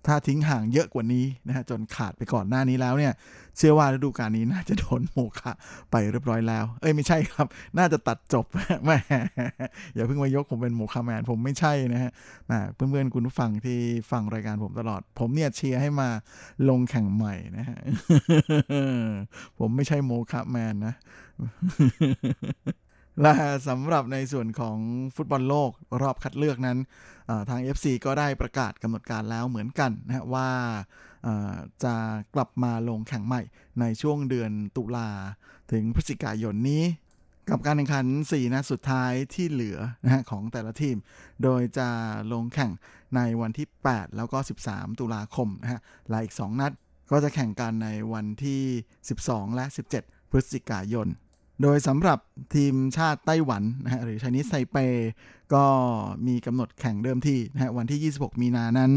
[0.06, 3.12] ถ้าทิ้งห่างเยอะกว่านี้นะฮะจนขาดไปก่อนหน้านี้แล้วเนี่ย
[3.58, 5.52] เชื่อว่าฤดูกาลนี้น่าจะโดนโมฆะ
[5.90, 7.46] ไปเรียบร้อยแล้ว เอ้ยไม่ใช่ครับ
[7.78, 8.44] น่าจะตัดจบ
[8.84, 8.98] แม่
[9.94, 12.10] อย่าเพิ่งมายกผมเป็นโมฆะแมนผมไม่ใช่นะฮะ
[12.74, 13.78] เพื่อนๆคุณผู้ฟังที่
[14.10, 16.08] ฟังรายการผมตลอด ผมเนี่ยเชียร์ให้มา
[16.68, 17.78] ลงแข่งใหม่นะฮะ
[19.58, 20.94] ผมไม่ใช่โมฆะแมนนะ
[23.22, 23.32] และ
[23.68, 24.78] สำหรับในส่วนของ
[25.16, 25.70] ฟุตบอลโลก
[26.02, 26.78] รอบคัดเลือกนั้น
[27.48, 30.48] ทาง FC ก็ได้ประกาศกำหนดการแล้วเหมือนกันนะว่า
[31.84, 31.94] จะ
[32.34, 33.42] กลับมาลงแข่งใหม่
[33.80, 35.08] ในช่วงเดือนตุลา
[35.72, 36.84] ถึงพฤศจิกายนนี้
[37.50, 40.96] กับการแข่งขัน 4 นัดสุดท้ายที่เหลือนะฮะของแต่ละทีม
[41.42, 41.88] โดยจะ
[42.32, 42.72] ลงแข่ง
[43.16, 46.72] ในวันที่ 8 แล้วก็ 13 ตุลาคมนะฮะและอีก 2 นัด
[47.10, 48.62] ก็จะแข่งกันในวันที่
[49.10, 49.64] 12 และ
[49.98, 51.08] 17 พฤศจิกายน
[51.62, 52.18] โดยสำหรับ
[52.54, 54.76] ทีมชาติไต้หวันนะฮะหรือชนิดไซเป
[55.54, 55.64] ก็
[56.26, 58.92] มีกำหนดแข่งเดิมที่นะฮะวันที่ 26 มีนานั้น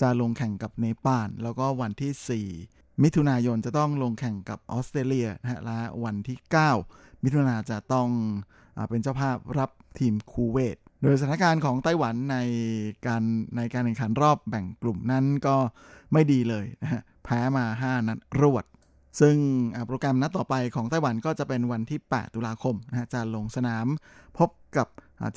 [0.00, 6.38] จะลงแข่งกับเนปาลแล้วก็วันที่ 4 มิถุนายนจะต้องลงแข่งกับออสเตรเลียนะฮะและวันที่
[6.80, 8.08] 9 มิถุนาจะต้อง
[8.76, 12.38] อเป็นเจ้าภาพรับทีมคูเวตโดยสถานการณ์ของไต้หวันใน
[13.06, 13.22] การ
[13.56, 15.56] ในการแข่งขันรอบแบ่งกลุ่มนั้นก็
[16.12, 18.64] ไม่ดีเลยนะฮะแพ้มา 5 นัดรวด
[19.20, 19.36] ซึ่ง
[19.86, 23.86] โปรแกรมนัดต่อไปของไต้หวันก็จะเป็นวันที่ 8 ตุลาคมนะฮะจะลงสนาม
[24.38, 24.88] พบกับ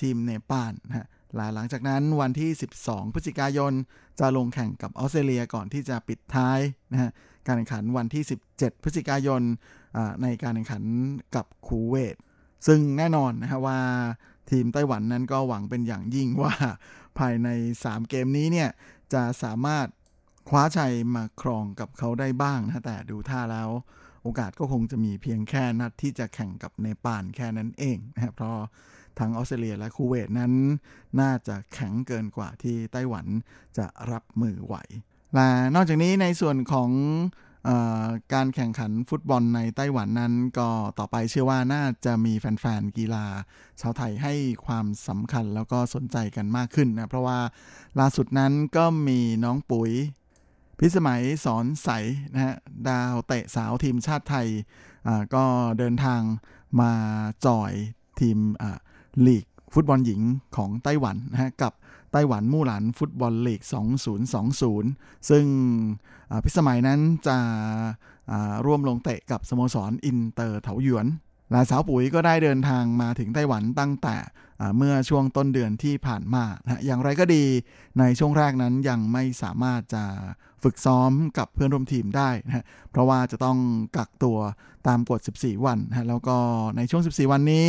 [0.01, 1.07] ทีมเนปาลนะฮะ
[1.55, 2.49] หลังจากนั้นวันที่
[2.81, 3.73] 12 พฤศจิกายน
[4.19, 6.59] จะลงแข่งกับออสเตรเลียก่อนที่จะปิดท้าย
[6.91, 7.11] นะฮะ
[7.47, 8.23] การแข่งขันวันที่
[8.53, 9.41] 17 พฤศจิกายน
[10.21, 10.83] ในการแข่งขัน
[11.35, 12.15] กับคูเวต
[12.67, 13.79] ซึ่งแน่นอนนะฮะว่า
[14.51, 16.53] ทีมไต้หวันนั้นก็หวังเป็นอย่างยิ่งว่า
[17.19, 17.49] ภายใน
[17.81, 18.69] 3 เกมนี้เนี่ย
[19.13, 19.87] จะสามารถ
[20.47, 23.69] คว้าชัยมาครองกับเขาได้บ้างนะแต่ดูท่าแล้ว
[24.23, 28.57] โอกาสก็คงจะมีเพียงแค่นัดที่จะแข่งกับเนปาลแค่นั้นเองนะครับเพราะ
[29.19, 30.53] ทั้งออสเตรเลียและคูเวตนั้น
[31.21, 33.25] น่าจะแข็งเกินกว่าที่ไต้หวัน
[33.77, 34.75] จะรับมือไหว
[35.35, 36.91] และนอกจากนี้ในส่วนของ
[38.33, 40.69] การแข่งขันฟุตบอลในไต้หวันนั้น ก็
[40.99, 43.25] ต่อไปเชื่อว่าน่าจะมีแฟนๆกีฬา
[43.81, 44.33] ชาวไทยให้
[44.65, 47.39] ความสำคัญแล้วก็สนใจกันมากขึ้นนะเพราะว่า
[47.99, 49.91] ล่าสุดนั้นก็มีน้องปุ๋ย
[50.79, 51.89] พิสมัยสอนใส
[52.33, 52.55] นะฮะ
[52.89, 54.47] ดาวเตะสาวทีมชาติไทย
[55.35, 55.43] ก็
[55.77, 56.21] เดินทาง
[56.81, 56.91] มา
[57.45, 57.71] จอย
[58.19, 58.37] ทีม
[59.25, 60.21] ลีกฟุตบอลหญิง
[60.55, 61.73] ของไต้หวันนะฮะกับ
[62.11, 63.61] ไต้หวันมู่หลานฟุตบอลลีก
[64.65, 65.45] 2020 ซึ่ง
[66.43, 67.37] พิสมัยนั้นจะ
[68.65, 71.07] ร่วมลงเตะกับสโมสรอินเตอร์เถาหยวน
[71.51, 74.15] และสาวปุ๋ยก็ได้เดินทางมาถึงไต้หวันตั้งแต่
[74.77, 77.45] เมื่อช่วงต้นเดือนที่ผ่านมานะอย่างไรก็ดี
[77.99, 80.03] ในช่วงแรกนั้นยังไม่สามารถจะ
[80.63, 83.57] ฝึกซ้อมกับเพื่อนร่วมทีมได้นะเพราะว่าจะต้อง
[83.97, 84.37] กักตัว
[84.87, 86.37] ตามกฎ 14 วันนะแล้วก็
[86.77, 87.67] ในช่วง 14 วันนี้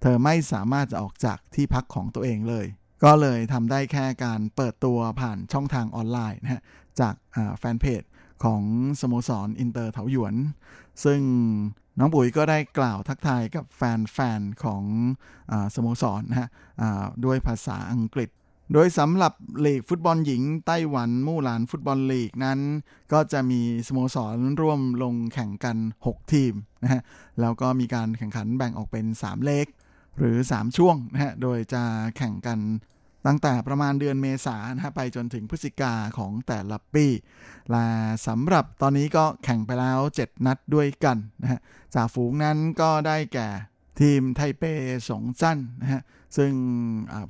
[0.00, 2.66] เธอไม่สามารถจะออกจากที่พักของตัวเองเลย
[3.04, 6.62] ก็เลยทำได้แค่การเปิดตัวผ่านช่องทางออนไลน์นะ
[7.00, 7.14] จาก
[7.58, 8.02] แฟนเพจ
[8.44, 8.62] ของ
[9.00, 10.34] สโมสรอินเตอร์เถาหยวน
[11.04, 11.20] ซึ่ง
[12.00, 14.84] น้องปุ๋ยก็ได้กล่าวทักทายกับแฟนๆของ
[15.52, 16.48] อสโมสรนะฮะ
[17.24, 18.30] ด้วยภาษาอังกฤษ
[18.72, 19.32] โดยสำหรับ
[19.64, 22.60] ลีกฟุตบอลหญิงไต้หวันมู่หลานฟุตบอลลีกนั้น
[23.12, 25.76] ก็จะมีสโมสรร่วมลงแข่งกัน
[26.06, 27.02] 6 ทีมนะฮะ
[27.40, 29.66] แล้วก็มีการแข่งขันแบ่งออกเป็น 3 เลก
[30.18, 31.82] หรือ 3 ช่วงนะฮะ โดยจะ
[32.16, 32.58] แข่งกัน
[33.26, 37.06] ตั้งแต่ประมาณเดือนเมษานะฮะไปจนถึงพฤศจิกาของแต่ละปี
[37.70, 37.86] และ
[38.26, 41.60] สำหรับตอนนี้ก็แข่งไปแล้ว 7 นัดด้วยกันนะฮะ
[41.94, 43.48] จากฝูงนั้นก็ได้แก่
[44.00, 44.62] ทีมไทเป
[45.08, 46.02] สงจั่นนะฮะ
[46.36, 46.52] ซึ่ง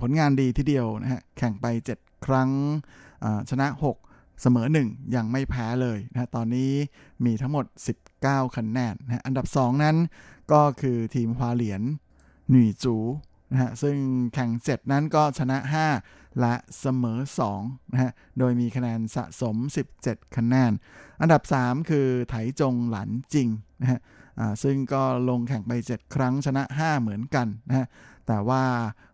[0.00, 1.66] ผลงานดีทีเดียวนะฮะแข่งไป
[1.96, 2.50] 7 ครั้ง
[3.50, 3.66] ชนะ
[4.04, 6.72] 6เสมอ 1 ยังไม่แพ้เลยนะตอนนี้
[7.24, 7.64] มีทั้งหมด
[8.10, 9.96] 19 คะแนนนะอันดับ 2 นั้น
[10.52, 11.82] ก็คือทีมฮวาเหลียน
[12.48, 12.96] หนุ่ยจู
[13.52, 13.96] นะฮะซึ่ง
[14.34, 15.58] แข่งเสร็จนั้นก็ชนะ
[15.98, 17.20] 5 และเสมอ
[17.56, 19.56] 2นะฮะโดยมีคะแนนสะสม
[19.96, 20.72] 17 คะแนน
[21.20, 23.48] อันดับ 3 คือไถจงหลันจริง
[23.82, 24.00] นะฮะ
[24.62, 27.86] ซึ่งก็ลงแข่งไป 7 ครั้งชนะ 5 เหมือนกันนะฮะ
[28.26, 28.62] แต่ว่า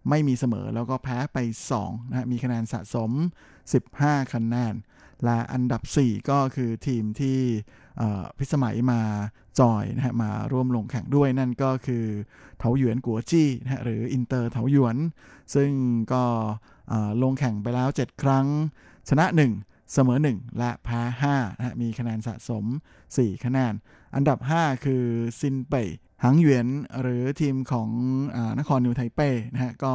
[0.09, 1.39] ไม่มีเสมอแล้วก็แพ้ไป
[1.77, 3.11] 2นะฮะมีคะแนนสะสม
[3.73, 4.75] 15 คะแนน
[5.25, 7.41] และอันดับ 4 ก็คือทีมที่
[8.39, 9.01] พิสมัยมา
[9.61, 12.05] จอยนะฮะมาร่วมลงแข่งด้วยนั่นก็คือ
[12.59, 14.97] เถาหยวนกัวจี้นะฮะหรืออินเตอร์เถาหยวน
[15.55, 15.71] ซึ่ง
[16.13, 16.25] ก็
[17.23, 18.47] ลงแข่งไปแล้ว 7 ครั้ง
[19.09, 19.25] ชนะ
[19.61, 22.65] 1 เสมอ 1 และแพ้5นะฮะมีคะแนนสะสม
[23.05, 23.73] 4 คะแนน
[24.15, 25.05] อันดับ 5 คือ
[25.41, 25.89] ซินเป่ย
[26.25, 26.67] หังหยวน
[27.01, 27.91] หรือทีมของ
[28.35, 29.95] อนครนิวไทเป้นะฮะก็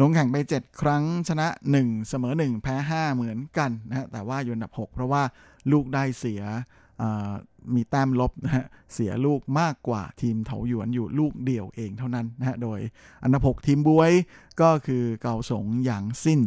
[0.00, 1.46] ลงแข่งไป 7 ครั้งชนะ
[1.78, 5.22] 1 เสมอ 1 แพ้ 5 เหมือนกันนะฮะแต่ว่าอยู่อันดับ 6 เพราะว่า
[5.72, 6.42] ลูกได้เสีย
[7.74, 12.78] มีแต้มลบนะฮะเสียลูกมากกว่าทีมเถาหยวนอยู่ลูกเดียวเองเท่านั้นนะฮะโดย
[13.22, 14.12] อันดับ6ทีมบวย
[14.60, 16.40] ก็คือเกาสงหยางสิ้น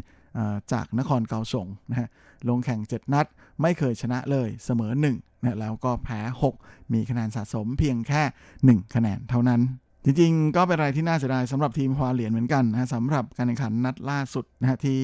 [0.72, 2.08] จากนครเกาสงนะฮะ
[2.50, 3.26] ลงแข่ง 7 นัด
[3.62, 6.20] ไม่เคยชนะเลยเสมอ1นะแล้วก็แพ้
[6.58, 8.22] 6 มีคะแนนสะสมเพียงแค่
[8.60, 9.62] 1 คะแนนเท่านั้น
[10.08, 15.00] จริงๆ ก็เป็นอะไรที่น่าเสียดายสำหรับทีมฮวาเหรียญเหมือนกันนะสำหรับการแข่งขันนัดล่าสุดนะฮะที่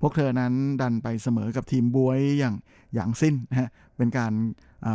[0.00, 2.54] พวกเธอนั้นดันไปเสมอกับทีมบวยอย่าง
[2.94, 4.32] อย่างสิ้นนะฮะเป็นการ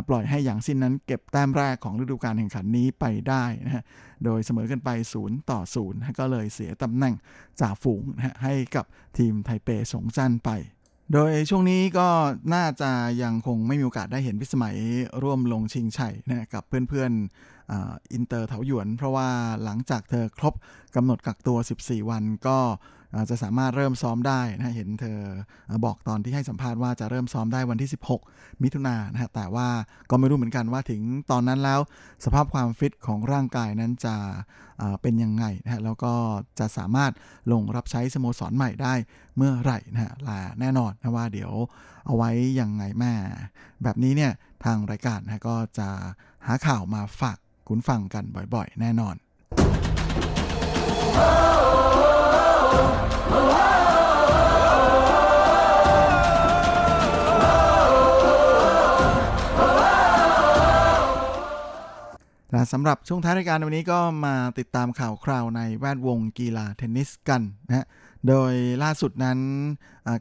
[0.08, 3.84] ปล่อยให้อย่างสิ้นนั้นเก็บแต้มแรกของฤดูกาลแข่งขันนี้ไปได้นะฮะ
[4.24, 7.14] โดยเสมอกันไป 0 ต่อ 0 ก็เลยเสียตำแหน่ง
[7.60, 8.84] จากฝูงนะฮะให้กับ
[9.18, 10.50] ทีมไทเปสงจันไป
[11.12, 12.08] โดยช่วงนี้ก็
[12.54, 12.90] น่าจะ
[13.22, 14.76] ยังคงไม่มีโอกาสได้เห็นพิสมัย
[15.22, 19.28] ร่วมลงชิงชัยนะกับเพื่อนๆอินเตอร์เถาหยวน เพราะว่า
[19.64, 20.54] หลังจากเธอครบ
[20.96, 22.58] กำหนดกักตัว 14 วันก็
[23.30, 25.18] จะสามารถเริ่มซ้อมได้นะเห็นเธอ
[25.84, 27.90] บอกตอนที่ให้สัมภาษณ์ว่าจะเริ่มซ้อมได้วันที่
[28.24, 29.68] 16 มิถุนายนนะฮะแต่ว่า
[30.10, 31.00] ก็ไม่รู้เหมือนกันว่าถึง
[31.30, 31.80] ตอนนั้นแล้ว
[32.24, 34.14] สภาพความฟิตของร่างกายนั้นจะ
[35.02, 36.12] เป็นยังไงนะฮะแล้วก็
[36.58, 37.12] จะสามารถ
[37.52, 38.94] ลงรับใช้สโมสรใหม่ได้
[39.36, 41.52] เมื่อไหร่นะฮะลาแน่นอนนะว่าเดี๋ยว
[42.06, 42.30] เอาไว้
[42.60, 43.12] ยังไงแม่
[43.82, 44.32] แบบนี้เนี่ย
[44.64, 45.88] ทางรายการนะก็จะ
[46.46, 47.38] หาข่าวมาฝาก
[47.68, 49.14] คุณฟังกันบ่อยๆ แน่นอน
[51.86, 67.86] และสำหรับช่วงท้ายรายการวันนี้ก็มาติดตามข่าวคราวในแวดวงกีฬาเทนนิสกันนะ
[68.28, 68.52] โดย
[68.82, 69.38] ล่าสุดนั้น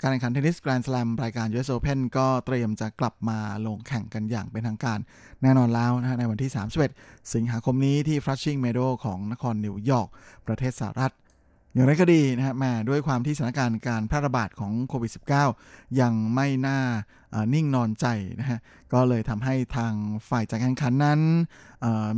[0.02, 5.00] การแข่งขันเทนนิสแกรนด์สแลมรายการ US Open ก็เตรียมจะกลับมาลงแข่งกันอย่างเป็นทางการ
[5.42, 6.52] แน่นอนแล้วนะในวันที่
[6.92, 10.08] 31 สิงหาคมนี้ที่ Flushing Meadow ของนครนิวยอร์ก
[10.48, 11.14] ประเทศสหรัฐ
[11.78, 15.12] อย่างไรก็ดีนะฮะแม่ด้วยความที่สถานการณ์การแพร่ระบาดของโควิด
[15.56, 16.80] -19 ยังไม่น่า
[17.54, 18.06] นิ่งนอนใจ
[18.40, 18.60] นะฮะ
[18.94, 19.94] ก็เลยทำให้ทาง
[20.30, 21.20] ฝ่ายจัดการแข่งขันนั้น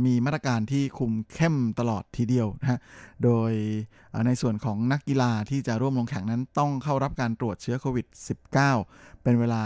[0.04, 2.78] มีมาตรการที่คุมเข้มตลอดทีเดียวนะฮะ
[3.24, 3.52] โดย
[4.26, 8.06] ในส่วนของนักกีฬาที่จะร่วมลงแข่งนั้นต้องเข้ารับการตรวจเชื้อโควิด
[8.66, 9.62] -19 เป็นเวลา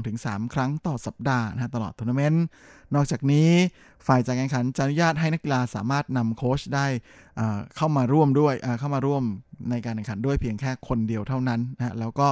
[0.00, 2.44] 2-3 ครั้งต่อสัปดาห์นะฮะตลอดทัวร์นาเมนต์
[2.94, 3.50] นอกจากนี้
[4.06, 6.86] ฝ่ายจัดการแข่งขันจะอนุญาตให้นักกีฬาสามารถนำโค้ชได้
[7.76, 9.24] เข้ามาร่วมด้วยเข้ามาร่วม
[9.70, 12.28] ในการแข่งขันด้วยเพียงแค่คนเดียวเท่านั้นนะแล้วก็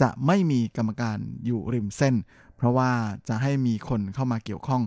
[0.00, 2.14] จะไม่มีกรรมการอยู่ริมเส้น
[2.56, 2.90] เพราะว่า
[3.28, 4.82] จะให้มีคนเข้ามาเกี่ยวข้อง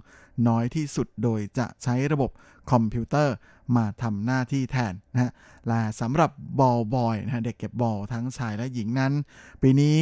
[0.48, 2.32] น้อยที่สุดโดยจะใช้ระบบ
[2.72, 3.36] คอมพิวเตอร์
[3.76, 5.32] มาทำหน้าที่แทนนะฮะ
[5.68, 9.14] และสำหรับบอลบอยนะฮะเด็กเก็บบอลทั้งชายและหญิงนั้น
[9.62, 9.96] ปีนี้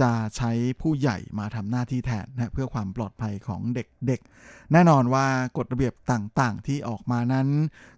[0.00, 5.26] จะใช้ผู้ใหญ่มาทำหน้าที่แทนนะเพื่อความปลอดภัยของเด็กๆ แน่นอนว่า
[5.56, 7.48] กฎระเบียบต่างๆ ที่ออกมานั้น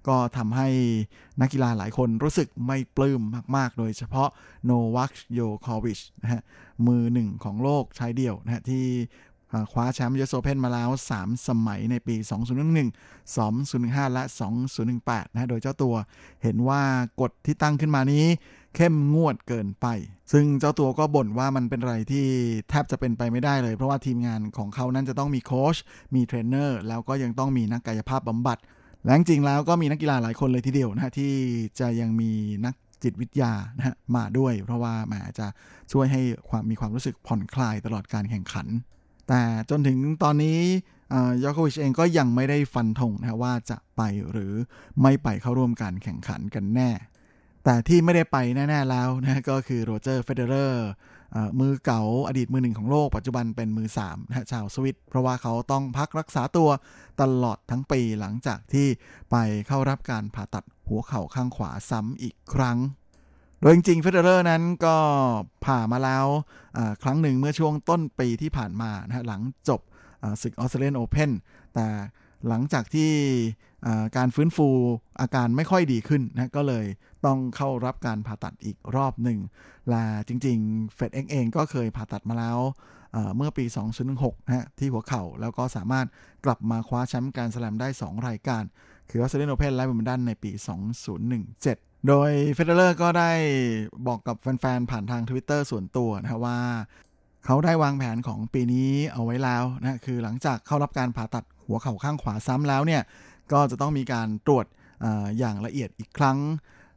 [0.09, 0.69] ก็ทำให้
[1.41, 3.21] นักกีฬาหลายคนรู้สึกไม่ปลื้ม
[3.57, 4.29] มากๆ โดยเฉพาะ
[4.65, 6.43] โนวัคยอโควิชนะฮะ
[6.87, 8.85] มือหนึ่งของโลกชายเดี่ยวนะฮะที่
[9.73, 12.17] คว้าแชมป์ยูเอสโอเพนมาแล้ว 3 สมัยในปี
[12.95, 14.23] 2011 2015 และ
[14.79, 15.95] 2018นะโดยเจ้าตัว
[16.43, 16.83] เห็นว่า
[17.21, 18.27] กฎที่ตั้งขึ้นมานี้
[18.77, 19.87] เข้มงวดเกินไป
[20.33, 22.27] ซึ่งเจ้าตัวก็บ่นว่ามันเป็นอะไรที่
[22.71, 25.77] แทบจะเป็นไปไม่ได้เลย เพราะว่าทีมงานของเขานั้นจะต้องมีโค้ช
[26.15, 28.59] มีเทรนเนอร์แล้วก็ยังต้องมีนักกายภาพบำบัด
[29.05, 31.33] และจริงแล้วก็มีนักกีฬาหลายคนเลยทีเดียวนะที่
[31.81, 32.31] จะยังมี
[32.65, 35.47] นักจิตวิทยานะฮะมาด้วย เพราะว่าแหมจะ
[35.93, 38.67] ช่วยให้ความมีความรู้สึกผ่อนคลายตลอดการแข่งขัน
[39.29, 40.59] แต่จนถึงตอนนี้
[41.43, 44.53] ยอโควิชเองก็ยังไม่ได้ฟันธงนะว่าจะไปหรือ
[45.03, 46.91] ไม่ไปเข้าร่วมการแข่งขันกันแน่
[47.65, 50.87] แต่ที่ไม่ได้ไปแน่ ๆ แล้วนะก็คือโรเจอร์เฟเดอเรอร์
[51.61, 56.69] มือเก่าอดีตมือหนึ่งของโลกปัจจุบันเป็นมือ3นะชาวสวิส เพราะว่าเขาต้องพักรักษาตัว
[57.21, 58.87] ตลอดทั้งปีหลังจากที่
[59.31, 59.37] ไป
[59.67, 62.79] เข้ารับการผ่าตัดหัวเข่าข้างขวาซ้ำอีกครั้ง
[63.61, 64.97] โดยจริงๆเฟเดอร์นั้นก็
[65.65, 66.27] ผ่ามาแล้ว
[67.03, 69.81] ครั้งหนึ่งเมื่อช่วงต้นปีที่ผ่านมานะหลังจบ
[70.43, 71.31] ศึกออสเตรเลียนโอเพน
[71.75, 71.87] แต่
[72.49, 73.11] หลังจากที่
[74.17, 74.69] การฟื้นฟู
[75.21, 76.85] อาการไม่ค่อยดีขึ้นนะก็เลย
[77.27, 79.39] ต้องเข้ารับการผ่าตัดอีกรอบหนึ่ง
[79.91, 82.59] และจริงๆเฟดเองเองก็เคยผ่าตัดมาแล้ว
[83.37, 83.65] เมื่อปี
[84.07, 86.07] 2016นะที่หัวเข่าแล้วก็สามารถ
[86.45, 88.63] กลับมาคว้าแชมป์แกรนด์สแลมได้ 2 รายการ
[89.11, 90.51] คือออสเตรเลียนโอเพนและวิมเบิลดันในปี
[91.31, 93.33] 2017 โดยเฟเดอเรอร์ก็ได้
[94.07, 96.59] บอกกับแฟนๆ ผ่านทาง Twitter ส่วนตัวนะว่า
[97.45, 103.03] เขาได้วางแผนของปีนี้เอาไว้แล้วนะคือหลังจากเข้ารับการผ่าตัดหัวเข่าข้างขวาซ้ำแล้วเนี่ย
[103.53, 105.07] ก็จะต้องมีการตรวจ
[105.39, 106.39] อย่างละเอียดอีกครั้ง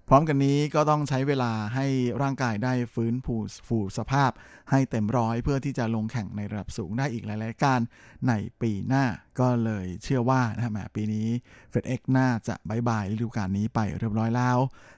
[0.10, 1.88] พร้อมกันนี้ก็ต้องใช้เวลาให้
[2.22, 3.36] ร่างกายได้ฟื้นฟู
[3.68, 4.32] ฟูสภาพ
[4.72, 7.80] ให้เต็มร้อยเพื่อที่จะลงแข่งในระดับสูงได้อีกหลาย ๆ การ
[8.28, 9.06] ในปีหน้า
[9.40, 11.28] ก็เลยเชื่อว่านะแหมปีนี้
[11.70, 14.58] เฟดเอ็กน่าจะบายบายฤดูกาลนี้ไปเรียบร้อยแล้ว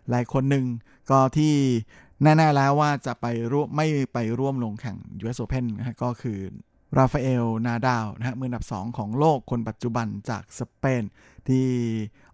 [0.10, 0.66] หลายคนหนึ่ง
[1.12, 1.53] ก็ที่
[2.24, 6.39] แน่ๆแล้วว่าจะไปร่วมไม่ไปร่วมลงแข่ง US Open นะก็คือ
[6.97, 11.03] ราฟาเอล นาดาวนะฮะมืออันดับ 2 ของโลกคนปัจจุบันจากสเปน
[11.50, 11.68] ที่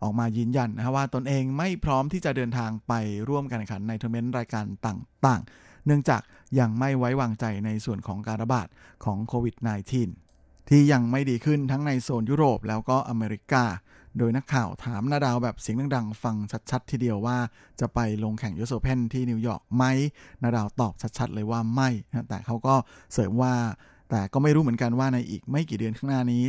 [0.03, 2.93] ออกมายืนยันนะว่าตนเองไม่พร้อมที่จะเดินทางไป
[3.29, 6.21] ร่วมการแข่งขันในทัวร์นาเมนต์รายการต่างๆ เนื่องจาก
[6.59, 8.67] ยังไม่ไว้วางใจในส่วนของการระบาด
[9.05, 9.55] ของโควิด
[10.11, 13.63] -19 ที่ยังไม่ดีขึ้นทั้งในโซนยุโรปแล้วก็อเมริกา
[14.17, 16.35] โดยนักข่าวถามนาดาลแบบเสียงดังๆ ฟัง
[16.71, 17.37] ชัดๆ ทีเดียวว่า
[17.79, 19.83] จะไปลงแข่งยูเอสโอเพนที่นิวยอร์กไหม
[20.43, 21.89] นาดาลตอบชัดๆ เลยว่าไม่
[22.29, 22.75] แต่เขาก็
[23.13, 23.53] เสริมว่า
[24.13, 26.43] แต่ก็ไม่รู้เหมือนกันว่าในอีกไม่กี่เดือนข้างหน้านี้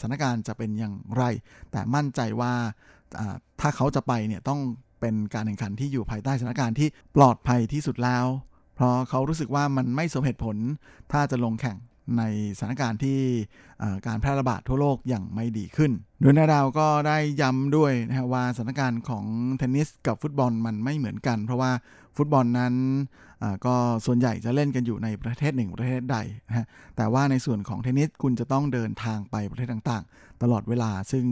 [0.00, 1.24] สถานการณ์จะเป็นอย่างไร
[1.72, 2.52] แต่มั่นใจว่า
[3.60, 4.60] ถ้าเขาจะไปเนี่ยต้อง
[5.00, 8.26] เป็นการแข่งขันที่อยู่ภายใต้สถานการณ์ที่ปลอดภัยที่สุดแล้ว
[8.74, 10.56] เพราะเขารู้สึกว่ามันไม่สมเหตุผล
[11.12, 11.76] ถ้าจะลงแข่ง
[12.18, 12.22] ใน
[12.58, 13.18] สถานการณ์ที่
[14.06, 19.24] การแพร่ระบาดทั่วโลกอย่างไม่ดีขึ้น โดยนาดาวก็ได้ย้ำด้วยนะว่าสถานการณ์ของ
[19.58, 21.70] เทนนิสกับฟุตบอลมันไม่เหมือนกัน เพราะว่า
[22.16, 22.74] ฟุตบอลนั้น
[23.66, 23.74] ก็
[24.06, 26.18] ส่วนใหญ่จะเล่นกันอยู่ในประเทศหนึ่งประเทศใด
[26.48, 26.66] นะฮะ
[26.96, 31.24] แต่ว่าในส่วนของเทนนิสคุณจะต้องเดินทางไปประเทศต่างๆ ตลอดเวลาซึ่ง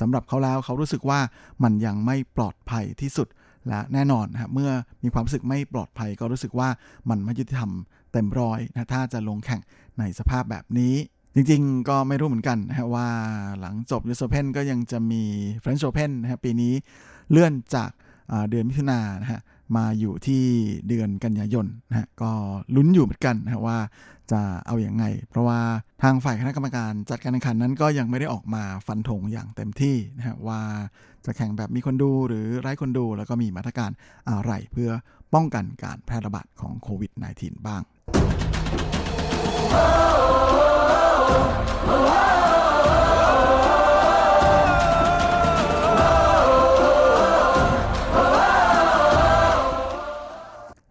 [0.00, 1.20] สำหรับเขาแล้วเขารู้สึกว่า
[1.62, 3.28] มันยังไม่ปลอดภัยที่สุด
[3.68, 4.70] และแน่นอนนะเมื่อ
[5.02, 6.68] มีความรู้สึกไม่ปลอดภัยก็รู้สึกว่า
[7.10, 7.70] มันไม่ยุติธรรม
[8.12, 9.60] เต็มร้อยนะถ้าจะลงแข่ง
[9.98, 10.94] ในสภาพแบบนี้
[11.34, 13.08] จริงๆ ก็ไม่รู้เหมือนกันนะว่า
[13.60, 15.22] หลังจบยูเอสโอเพนก็ยังจะมี
[15.60, 16.72] เฟรนช์โอเพนนะฮะปีนี้
[17.30, 17.90] เลื่อนจาก
[18.50, 19.40] เดือนมิถุนายนนะฮะ
[19.76, 20.44] มาอยู่ที่
[20.88, 22.30] เดือนกันยายนนะฮะก็
[22.76, 23.78] ลุ้นอยู่เหมือนกันนะว่า
[24.32, 25.60] จะเอาอย่างไง เพราะว่า
[26.02, 30.60] ทางฝ่ายคณะกรรมการจัดการแข่งขันนั้นก็ยังไม่ได้ออกมาฟันธงอย่างเต็มที่นะฮะว่า
[31.24, 33.90] จะแข่งแบบมีคนดูหรือไร้คนดูแล้วก็มีมาตรการ
[34.30, 34.90] อะไรเพื่อ
[35.34, 37.82] ป้องกันการแพร่ระบาดของโควิด -19 บ้าง
[42.42, 42.43] แ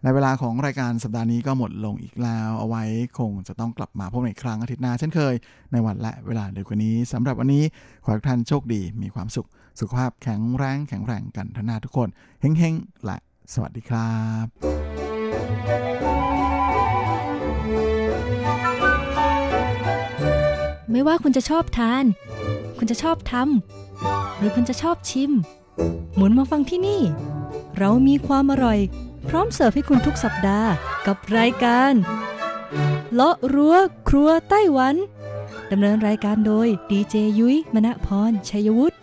[0.04, 2.84] ละเวลาของรายการสัปดาห์นี้ก็หมดลงอีกแล้ว เอาไว้
[3.18, 5.34] คงจะต้องกลับมาพบในครั้งอาทิตย์หน้าเช่นเคย
[5.72, 7.64] ในวันและเวลาเดียวกันนี้สำหรับวันนี้
[8.04, 9.48] ขอให้ทุกท่านโชคดีมีความสุข
[9.80, 12.08] สุขภาพแข็งแรงแข็งแรงกันทั้งหน้าทุกคน
[12.40, 13.18] เฮ้งๆและ
[13.52, 14.46] สวัสดีครับ
[20.90, 22.04] ไม่ว่าคุณจะชอบทาน
[22.78, 25.30] คุณจะชอบทำหรือคุณจะชอบชิม
[26.16, 27.00] หมุนมาฟังที่นี่
[27.78, 28.78] เรามีความอร่อย
[29.28, 30.70] พร้อมเสิร์ฟให้คุณทุกสัปดาห์
[31.06, 31.92] กับรายการ
[33.14, 33.76] เลาะรั้ว
[34.08, 34.94] ครัวไต้หวัน
[35.70, 38.96] ดำเนินรายการโดยดีเจยุ้ยมณพรชัยวุฒิ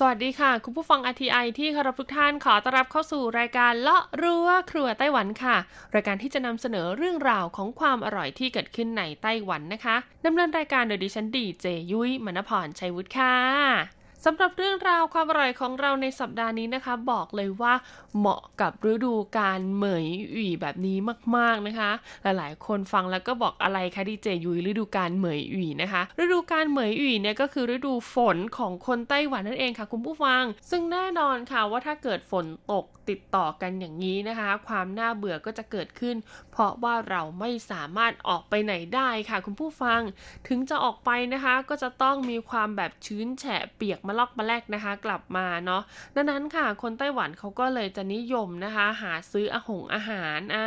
[0.00, 5.56] สวัสดีค่ะ คุณผู้ฟัง RTI ที่คารพทุกท่านขอต้อนรับเข้าสู่รายการเลาะรั้วครัวไต้หวันค่ะ
[5.94, 9.96] รายการที่จะนำเสนอเรื่องราวของความอร่อยที่เกิดขึ้นในไต้หวันนะคะ
[10.26, 13.97] ดำเนินรายการโดยดิฉันดีเจยุ้ยมณพรชัยวุฒิค่ะ
[14.30, 17.74] สำหรับเรื่องราวความอร่อยของเราในสัปดาห์นี้นะคะ บอกเลยว่า
[18.18, 20.98] เหมาะกับฤดูการเหมยหวี่แบบนี้
[21.36, 21.90] มากๆนะคะ
[22.22, 36.16] หลายๆ คนฟังแล้วก็บอกอะไรคะดีเจยุยฤดูการเหมยหวี่นะคะ ฤดูการเหมยหวี่เนี่ยก็คือฤดูฝนของคนไต้หวันนั่นเองค่ะคุณผู้ฟัง ซึ่งแน่นอนค่ะว่าถ้าเกิดฝนตกติดต่อกันอย่างนี้นะคะ ความน่าเบื่อก็จะเกิดขึ้น
[36.52, 40.00] เพราะว่าเราไม่สามารถออกไปไหนได้ค่ะ คุณผู้ฟัง
[40.48, 45.82] ถึงจะออกไปนะคะก็จะต้องมีความแบบชื้นแฉะเปียกมาลอกมาแลกนะคะกลับมาเนาะ
[46.14, 50.66] ดังนั้นค่ะ คนไต้หวันเขาก็เลยจะนิยมนะคะ หาซื้ออาหงอาหารอ่า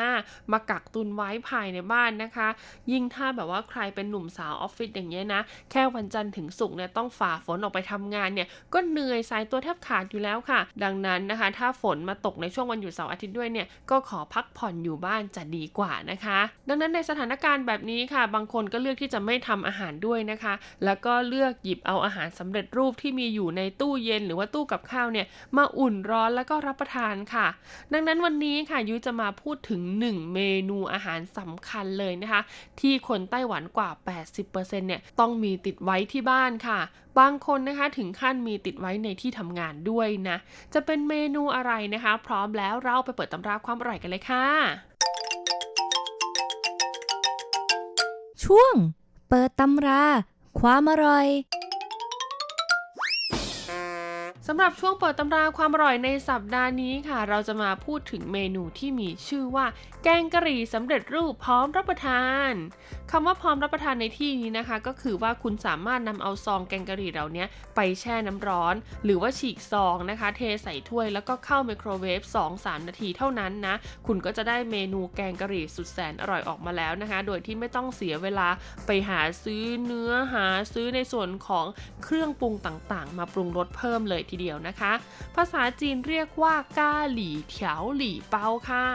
[0.51, 2.47] มากักตุนไว้ภายในบ้านนะคะ
[2.91, 5.41] ยิ่งถ้าแบบว่าใครเป็นหนุ่มสาวออฟฟิศอย่างเงี้ยนะ
[5.71, 20.53] แค่วันจันทร์ถึงศุกร์เนี่ยต้องฝ่าฝนออกไปทำงานเนี่ย ก็เหนื่อยสายตัวแทบขาดอยู่แล้วค่ะ ดังนั้นนะคะ ถ้าฝนมาตกในช่วงวันหยุดเสาร์อาทิตย์ด้วยเนี่ยก็ขอพักผ่อนอยู่บ้านจะดีกว่านะคะ ดังนั้นในสถานการณ์แบบนี้ค่ะ บางคนก็เลือกที่จะไม่ทำอาหารด้วยนะคะ
[20.85, 25.25] แล้วก็เลือกหยิบเอาอาหารสำเร็จรูปที่มีอยู่ในตู้เย็นหรือว่าตู้กับข้าวเนี่ย
[25.57, 27.47] มาอุ่นร้อนแล้วก็รับประทานค่ะ
[27.93, 32.41] ดังนั้นวันนี้ค่ะยุ้ยจะมาพูดถึง 1 เมนูอาหารสำคัญเลยนะคะ
[32.79, 33.89] ที่คนไต้หวันกว่า
[34.37, 36.79] 80%เนี่ยต้องมีติดไว้ที่บ้านค่ะ
[37.19, 40.37] บางคนนะคะถึงขั้นมีติดไว้ในที่ทำงานด้วยนะ
[40.73, 44.45] จะเป็นเมนูอะไรนะคะ พร้อมแล้วเราไปเปิดตำราความอร่อยกันเลยค่ะ
[48.43, 48.73] ช่วง
[49.29, 50.03] เปิดตำรา
[50.59, 51.27] ความอร่อย
[54.47, 59.65] สำหรับช่วงเปิดตำราความอร่อยในสัปดาห์นี้ค่ะ เราจะมาพูดถึงเมนูที่มีชื่อว่า
[60.03, 62.51] แกงกะหรี่สำเร็จรูปพร้อมรับประทาน
[63.11, 68.75] คำว่าพร้อมรับประทานในที่นี้นะคะ ก็คือว่าคุณสามารถนำเอาซองแกงกะหรี่เหล่านี้ไปแช่น้ำร้อน
[69.05, 72.21] หรือว่าฉีกซองนะคะ เทใส่ถ้วยแล้วก็เข้าไมโครเวฟ
[72.55, 73.75] 2-3 นาทีเท่านั้นนะ
[74.07, 78.47] คุณก็จะได้เมนูแกงกะหรี่สุดแสนอร่อยออกมาแล้วนะคะ โดยที่ไม่ต้องเสียเวลา
[78.85, 81.65] ไปหาซื้อเนื้อหาซื้อในส่วนของ
[82.03, 84.93] เครื่องปรุงต่างๆ มาปรุงรสเพิ่มเลยทีเดียวนะคะ
[85.35, 88.85] ภาษาจีนเรียกว่ากาหลี่เถาหลี่เปาค่ะ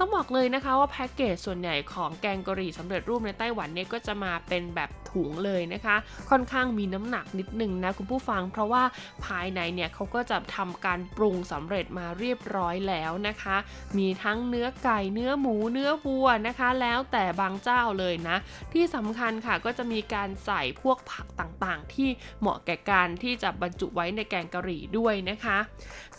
[0.00, 5.96] ้องบอกเลยนะคะว่าแพ็กเกจส่วนใหญ่ของแกงกะหรี่สำเร็จรูปในไต้หวันเนี่ยก็จะมาเป็นแบบถุงเลยนะคะ
[6.30, 8.82] ค่อนข้างมีน้ำหนักนิดนึงนะคุณผู้ฟัง เพราะว่า
[9.24, 13.56] ภายในเนี่ยเขาก็จะทำการปรุงสำเร็จมาเรียบร้อยแล้วนะคะ
[13.98, 18.36] มีทั้งเนื้อไก่เนื้อหมูเนื้อวัวนะคะ แล้วแต่บางเจ้าเลยนะ
[18.72, 22.08] ที่สำคัญค่ะก็จะมีการใส่พวกผักต่างๆ ที่
[22.40, 25.58] เหมาะแก่การที่จะบรรจุไว้ในแกงกะหรี่ด้วยนะคะ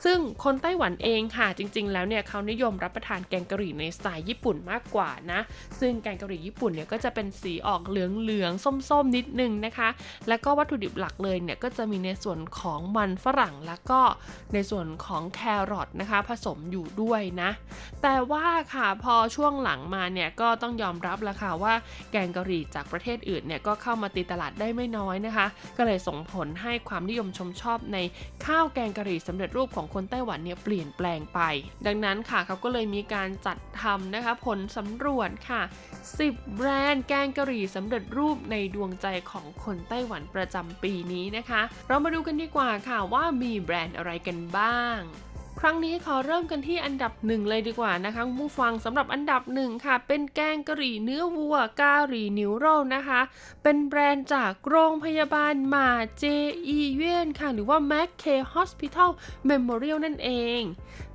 [0.03, 5.39] ซึ่งคนไต้หวันเองค่ะจริง ๆ แล้วเนี่ยเขานิยมรับประทานแกงกะหรี่ในสไตล์ญี่ปุ่นมากกว่านะ
[5.79, 7.95] ซึ่งแกงกะหรี่ญี่ปุ่นเนี่ยก็จะเป็นสีออกเห
[8.29, 9.89] ลืองๆส้มๆนิดนึงนะคะ
[10.27, 14.01] แล้วก็วัตถุดิบหลักเลยเนี่ยก็จะมีในส่วนของมันฝรั่งแล้วก็
[14.53, 15.41] ในส่วนของแค
[15.71, 17.49] รอทนะคะ ผสมอยู่ด้วยนะ
[18.01, 21.73] แต่ว่าค่ะพอช่วงหลังมาเนี่ยก็ต้องยอมรับล้วค่ะว่า
[22.11, 25.47] แกงกะหรี่จากประเทศอื่นเนี่ยก็เข้ามาตีตลาดได้ไม่น้อยนะคะ
[25.77, 27.97] ก็เลยส่งผลให้ความนิยมชมชอบใน
[28.45, 31.39] ข้าวแกงกะหรี่สำเร็จรูปของคนไต้หวันเนี่ยเปลี่ยนแปลงไป
[31.85, 35.61] ดังนั้นค่ะเขาก็เลยมีการจัดทำนะคะผลสำรวจค่ะ
[36.09, 44.97] 10 แบรนด์แกงกะหรี่สำเร็จรูปในดวงใจของคนไต้หวันประจำปีนี้นะคะ เรามาดูกันดีกว่าค่ะว่ามีแบรนด์อะไรกันบ้าง
[45.63, 53.21] ครั้งนี้ขอเริ่มกันที่อันดับหนึ่งเลยดีกว่านะคะคุณผู้ฟังสำหรับอันดับหนึ่งค่ะ เป็นแกงกะหรี่เนื้อวัวกะหรี่นิวโรนะคะ
[53.63, 55.87] เป็นแบรนด์จากโรงพยาบาลมา
[56.19, 56.25] เจ
[56.67, 59.09] อีเวนค่ะ หรือว่า Mac K Hospital
[59.49, 60.29] Memorial นั่นเอ
[60.59, 60.61] ง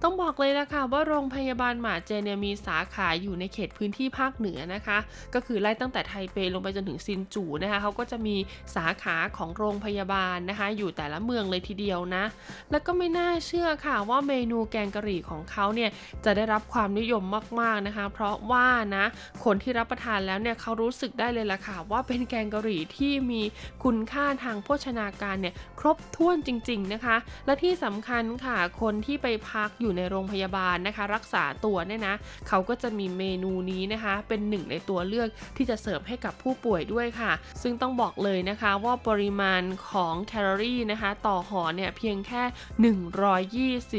[0.06, 4.98] ต้องบอกเลยนะคะว่าโรงพยาบาลหมาเจเนี่ยมีสาขาอยู่ในเขตพื้นที่ภาคเหนือนะคะ
[5.34, 8.36] ก็คือไล่ตั้งแต่ไทเปลงไปจนถึงซินจูนะคะเขาก็จะมี
[8.76, 12.24] สาขาของโรงพยาบาลนะคะ อยู่แต่ละเมืองเลยทีเดียวนะ
[12.70, 15.90] แล้วก็ไม่น่าเชื่อค่ะว่าเมนูแกงกะหรี่ของเขาเนี่ย
[16.24, 17.22] จะได้รับความนิยม
[17.60, 19.04] มากๆนะคะ เพราะว่านะ
[19.44, 23.42] คนที่รับประทานแล้วเนี่ยเขารู้สึกได้เลยล่ะค่ะว่าเป็นแกงกะหรี่ที่มี
[23.84, 32.14] คุณค่าทางโภชนาการเนี่ยครบถ้วนจริง ๆนะคะ และที่สำคัญค่ะคนที่ไปพักอยู่ในโรงพยาบาลนะคะ รักษาตัวเนี่ยนะ
[32.48, 37.32] เขาก็จะมีเมนูนี้นะคะ เป็นหนึ่งในตัวเลือกที่จะเสิร์ฟให้กับผู้ป่วยด้วยค่ะ
[37.62, 42.42] ซึ่งต้องบอกเลยนะคะว่าปริมาณของแคลอรี่นะคะ ต่อห่อเนี่ยเพียงแค่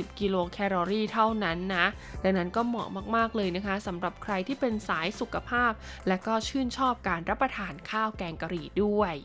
[0.08, 1.86] 120 กิโลแคลอรี่เท่านั้นนะ
[2.24, 5.72] ดังนั้นก็เหมาะมากๆเลยนะคะสำหรับใครที่เป็นสายสุขภาพ
[6.08, 9.16] และก็ชื่นชอบการรับประทานข้าวแกงกะหรี่ด้วย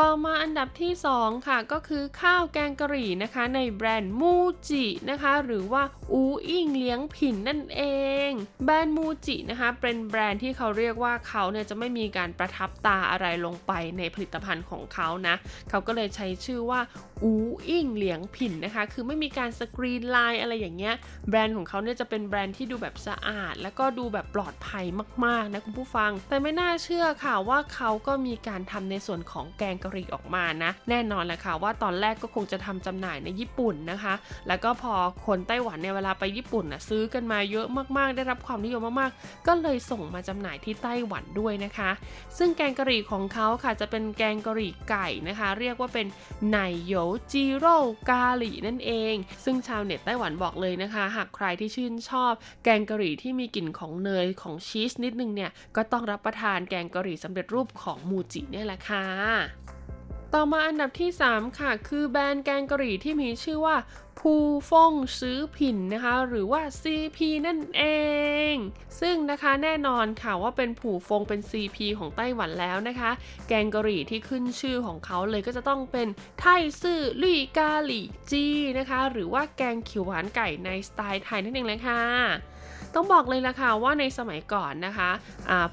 [0.00, 4.34] ต่อมาอันดับที่ 2 ค่ะก็คือข้าวแกงกะหรี่นะคะในแบรนด์มู
[4.68, 5.82] จินะคะหรือว่า
[6.12, 7.82] อูอิงเลี้ยงผินนั่นเอ
[8.28, 8.30] ง
[8.64, 15.34] แบรนด์มูจินะคะเป็นแบรนด์ที่เขาเรียกว่าเขาเนี่ยจะไม่มีการประทับตาอะไรลงไปในผลิตภัณฑ์ของเขานะ
[15.70, 16.80] เขาก็เลยใช้ชื่อว่า
[17.24, 17.32] อู
[17.68, 20.94] อิงเหลียงผินนะคะ คือไม่มีการสกรีนไลน์อะไรอย่างเงี้ย
[21.28, 24.84] แบรนด์ของเขาเนี่ยจะเป็นแบรนด์ที่ดูแบบสะอาด แล้วก็ดูแบบปลอดภัย
[25.24, 34.14] มากๆนะคุณผู้ฟัง แต่ไม่น่าเชื่อค่ะว่าเขาก็มีการทำในส่วนของแกงกะหรี่ออกมานะ แน่นอนแหละค่ะว่าตอนแรกก็คงจะทำจำหน่ายในญี่ปุ่นนะคะ
[34.48, 34.94] แล้วก็พอ
[35.26, 37.66] คนไต้หวันเนี่ยเวลาไปญี่ปุ่นนะซื้อกันมาเยอะ
[37.96, 41.90] มากๆ ได้รับความนิยมมากๆ ก็เลยส่งมาจำหน่ายที่ไต้หวันด้วยนะคะ
[42.38, 46.06] ซึ่งแกงกะหรี่ของเขาค่ะจะเป็นแกงกะหรี่ไก่นะคะ เรียกว่าเป็น
[46.50, 46.94] ไนโย
[47.32, 47.76] จิโร่
[48.10, 49.14] กาหลีนั่นเอง
[49.44, 52.32] ซึ่งชาวเน็ตไต้หวันบอกเลยนะคะ หากใครที่ชื่นชอบ
[52.64, 59.81] แกงกะหรี่ที่มีกลิ่นของเนยของชีสนิดนึงเนี่ยก็ต้องรับประทานแกงกะหรี่สำเร็จรูปของมูจิเนี่ยแหละค่ะ
[60.36, 63.76] ต่อมาอันดับที่ 3 ค่ะ คือแบรนด์แกงกะหรี่ที่มีชื่อว่า
[64.18, 64.34] ภู
[64.70, 67.82] ฟงซื้อผินนะคะ หรือว่า CP นั่นเอ
[68.52, 68.54] ง
[69.00, 73.10] ซึ่งนะคะแน่นอนค่ะว่าเป็นผูฟงเป็น CP ของไต้หวันแล้วนะคะ
[73.48, 76.08] แกงกะหรี่ที่ขึ้นชื่อของเขาเลยก็จะต้องเป็น
[76.40, 76.44] ไท
[76.82, 78.44] ซื่อลุยกาหลี่จี
[78.78, 82.51] นะคะ หรือว่าแกงเขียวหวานไก่ในสไตล์ไทยนั่นเองเลยค่ะ
[82.94, 85.10] ต้องบอกเลยละค่ะว่าในสมัยก่อนนะคะ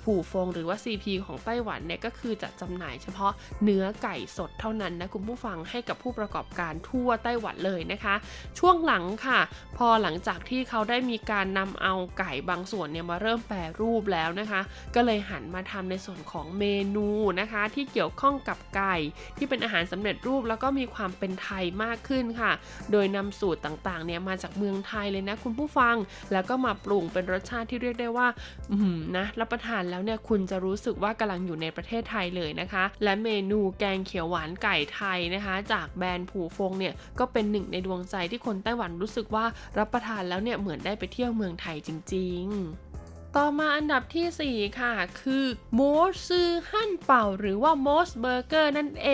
[0.04, 3.32] ผู่ฟงหรือว่า CP ของไต้หวันเนี่ยก็คือจะจำหน่ายเฉพาะ
[3.64, 8.16] เนื้อไก่สดเท่านั้นนะคุณผู้ฟังให้กับผู้ประกอบการทั่วไต้หวันเลยนะคะ
[8.60, 9.40] ช่วงหลังค่ะ
[9.78, 14.62] พอหลังจากที่เขาได้มีการนำเอาไก่บางส่วนเนี่ยมาเริ่มแปรรูปแล้วนะคะ
[14.96, 16.66] ก็เลยหันมาทำในส่วนของเม
[16.96, 17.08] นู
[17.40, 18.96] นะคะ ที่เกี่ยวข้องกับไก่
[19.38, 22.52] ที่เป็นอาหารสำเร็จรูปแล้วก็มีความเป็นไทยมากขึ้นค่ะ
[22.92, 25.96] โดยนำสูตรต่างๆเนี่ยมาจากเมืองไทยเลยนะคุณผู้ฟัง
[26.34, 28.28] แล้วก็มาปรุงเป็นรสชาติที่เรียกได้ว่า
[28.72, 39.46] อืมนะรับประทานแล้วเนี่ยคุณจะรู้สึกว่ากำลังอยู่ในประเทศไทยเลยนะคะ และเมนูแกงเขียวหวานไก่ไทยนะคะ จากแบรนด์ผูฟงเนี่ยก็เป็นหนึ่งในดวงใจที่คนไต้หวันรู้สึกว่า
[39.78, 42.46] รับประทานแล้วเนี่ยเหมือนได้ไปเที่ยวเมืองไทยจริง
[42.92, 45.46] ๆต่อมาอันดับที่ 4 ค่ะ คือ
[45.76, 45.82] โม
[46.28, 49.10] ซือฮั่นเป่าหรือว่าโมสเบอร์เกอร์นั่นเอ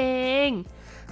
[0.47, 0.49] ง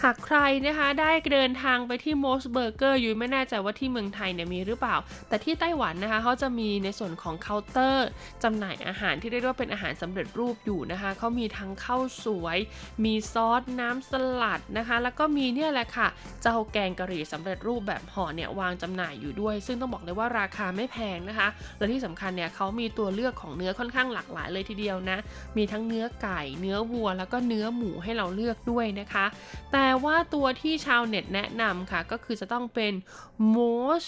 [0.04, 4.96] หากใครนะคะได้เดินทางไปที่โมสเบอร์เกอร์อยู่ไม่แน่ใจว่าที่เมืองไทยเนี่ยมีหรือเปล่า
[5.30, 8.08] แต่ที่ไต้หวันนะคะเขาจะมีในส่วนของเคาน์เตอร์
[8.44, 12.58] จำหน่ายอาหารที่เรียกว่าเป็นอาหารสำเร็จรูปอยู่นะคะเขามีทั้งข้าวสวย
[13.04, 16.08] มีซอสน้ำสลัดนะคะ แล้วก็มีเนี่ยแหละค่ะ
[16.42, 21.48] เจ้าแกงกะหรี่สำเร็จรูปแบบห่อเนี่ยวางจำหน่ายอยู่ด้วย ซึ่งต้องบอกเลยว่าราคาไม่แพงนะคะ
[21.78, 25.18] และที่สำคัญเนี่ยเขามีตัวเลือกของเนื้อค่อนข้างหลากหลายเลยทีเดียวนะ
[25.58, 29.26] มีทั้งเนื้อไก่ เนื้อวัว แล้วก็เนื้อหมูให้เราเลือกด้วยนะคะ
[29.72, 32.94] แต่ว่าตัวที่ชาวเน็ตแนะนำค่ะ ก็คือจะต้องเป็น
[33.50, 33.58] โม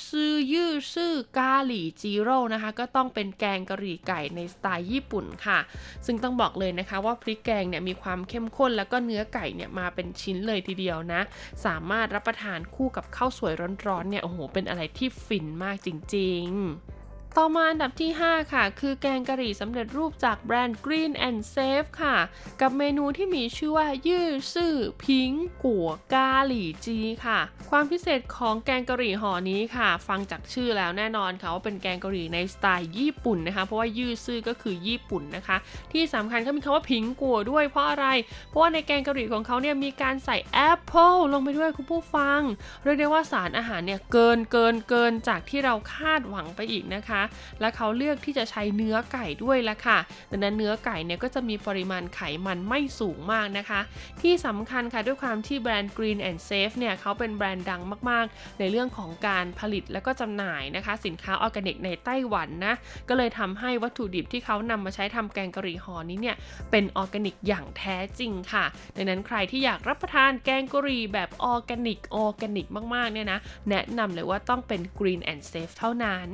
[0.08, 5.60] ซือยื้อซื่อกาหลี่จีโร่นะคะ ก็ต้องเป็นแกงกะหรี่ไก่ในสไตล์ญี่ปุ่นค่ะ
[6.06, 11.22] ซึ่งต้องบอกเลยนะคะว่าพริกแกงเนี่ยมีความเข้มข้นแล้วก็เนื้อไก่เนี่ยมาเป็นชิ้นเลยทีเดียวนะ
[11.66, 13.54] สามารถรับประทานคู่กับข้าวสวย
[13.88, 16.95] ร้อนๆเนี่ยโอ้โหเป็นอะไรที่ฟินมากจริง ๆ
[17.40, 22.18] ต่อมาอันดับที่ 5 ค่ะ คือแกงกะหรี่สำเร็จรูปจากแบรนด์ Green and Safe ค่ะ
[22.62, 24.74] กับเมนูที่มีชื่อว่า ยื้อซื่อ
[25.04, 25.32] พิง
[25.64, 35.58] กัวกาหลี่จีค่ะ ความพิเศษของแกงกะหรี่ห่อนี้ค่ะ ฟังจากชื่อแล้วแน่นอนค่ะว่าเป็นแกงกะหรี่ในสไตล์ญี่ปุ่นนะคะ เพราะว่ายื้อซื่อก็คือญี่ปุ่นนะคะ
[35.94, 38.08] ที่สำคัญก็มีคำว่า蘋果ด้วยเพราะอะไร
[38.50, 42.42] เพราะว่าในแกงกะหรี่ของเขาเนี่ยมีการใส่แอปเปิลลงไปด้วยคุณผู้ฟัง
[42.84, 47.22] เรียกได้ว่าสารอาหารเนี่ยเกินเกินเกินจากที่เราคาดหวังไปอีกนะคะ
[47.62, 49.98] และเขาเลือกที่จะใช้เนื้อไก่ด้วยละค่ะ
[50.32, 53.82] ดังนั้นเนื้อไก่เนี่ยก็จะมีปริมาณไขมันไม่สูงมากนะคะ
[54.22, 62.76] ที่สำคัญค่ะด้วยความที่แบรนด์ Green and Safe เนี่ยเขาเป็นแบรนด์ดังมากๆ ในเรื่องของการผลิตและก็จำหน่ายนะคะ สินค้าออร์แกนิกในไต้หวันนะ
[63.10, 66.36] ก็เลยทำให้วัตถุดิบที่เขานำมาใช้ทำแกงกะหรี่ห่อนี้เนี่ย
[66.72, 68.66] เป็นออร์แกนิกอย่างแท้จริงค่ะ
[68.96, 76.30] ดังนั้นใครที่อยากรับประทานแกงกะหรี่แบบออร์แกนิกออร์แกนิกมากๆเนี่ยนะแนะนำเลยว่าต้องเป็น Green and Safe เท่านั้น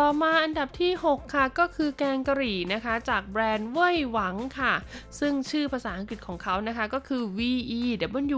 [0.00, 4.74] ต่อมาอันดับที่ 6 ค่ะก็คือแกงกะหรี่นะคะ จากแบรนด์เว่ยหวังค่ะ
[5.20, 7.40] ซึ่งชื่อภาษาอังกฤษของเขานะคะก็คือ V
[7.80, 7.82] E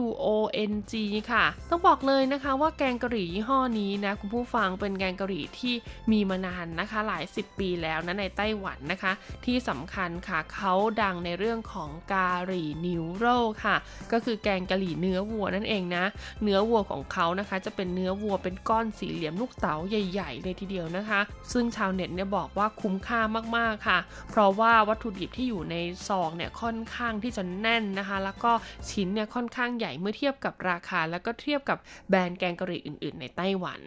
[0.01, 0.27] W O
[0.71, 0.95] N G
[1.33, 5.75] ค่ะ ต้องบอกเลยนะคะว่าแกงกะหรี่ยี่ห้อนี้นะคุณผู้ฟังเป็นแกงกะหรี่ที่
[6.13, 9.13] มีมานานนะคะหลายสิบปีแล้วนะในไต้หวันนะคะ
[9.45, 13.27] ที่สำคัญค่ะเขาดังในเรื่องของกะหรี่นิวโร
[13.65, 13.77] ค่ะ
[14.13, 16.05] ก็คือแกงกะหรี่เนื้อวัวนั่นเองนะ
[16.43, 21.23] เนื้อวัวของเขานะคะจะเป็นเนื้อวัวเป็นก้อนสี่เหลี่ยมลูกเต๋าใหญ่ ๆ เลยทีเดียวนะคะ
[21.53, 23.21] ซึ่งชาวเน็ตเนี่ยบอกว่าคุ้มค่า
[23.57, 23.99] มากๆค่ะ
[24.31, 25.77] เพราะว่าวัตถุดิบที่อยู่ใน
[26.09, 28.53] ซองเนี่ยค่อนข้างที่จะแน่นนะคะ แล้วก็
[28.91, 31.79] ชิ้นเนี่ยค่อนข้างใหญ่เมื่อเทียบกับราคา แล้วก็เทียบกับ
[32.09, 33.83] แบรนด์แกงกะหรี่อื่น ๆ ในไต้หวัน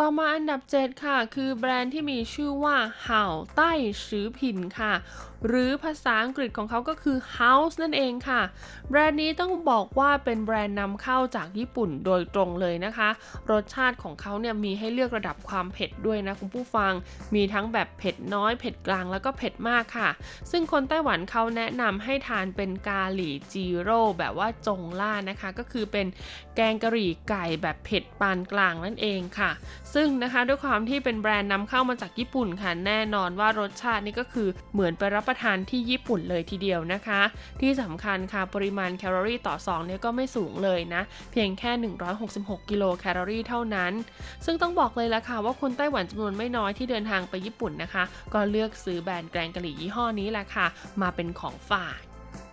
[0.00, 3.24] ต่อมาอันดับ 7 ค่ะ คือแบรนด์ที่มีชื่อว่าเห่า
[3.56, 3.70] ใต้
[4.06, 4.92] สือผินค่ะ
[5.46, 8.42] หรือภาษาอังกฤษของเขาก็คือ House นั่นเองค่ะ
[8.90, 13.08] แบรนด์นี้ต้องบอกว่าเป็นแบรนด์นำเข้าจากญี่ปุ่นโดยตรงเลยนะคะ
[13.50, 16.92] รสชาติของเขาเนี่ยมีให้เลือกระดับความเผ็ดด้วยนะคุณผู้ฟัง
[17.34, 20.08] มีทั้งแบบเผ็ดน้อย เผ็ดกลางแล้วก็เผ็ดมากค่ะ
[20.50, 26.06] ซึ่งคนไต้หวันเขาแนะนำให้ทานเป็นกาหลี่จีโร่แบบว่าจงล่านะคะ ก็คือเป็น
[26.56, 29.50] แกงกะหรี่ไก่แบบเผ็ดปานกลางนั่นเองค่ะ
[29.94, 37.20] ซึ่งนะคะด้วยความที่เป็นแบรนด์นำเข้ามาจากญี่ปุ่นค่ะแน่นอนว่ารสชาตินี่ก็คือเหมือนไปรับประทานที่ญี่ปุ่นเลยทีเดียวนะคะ
[37.60, 41.70] ที่สำคัญค่ะปริมาณแคลอรี่ต่อซองเนี่ยก็ไม่สูงเลยนะ เพียงแค่
[42.20, 43.92] 166 กิโลแคลอรี่เท่านั้น
[44.44, 50.66] ซึ่งต้องบอกเลยละค่ะว่าคนไต้หวันจำนวนไม่น้อยที่เดินทางไปญี่ปุ่นนะคะ ก็เลือกซื้อแบรนด์แกงกะหรี่ยี่ห้อนี้แหละค่ะ
[51.02, 52.00] มาเป็นของฝาก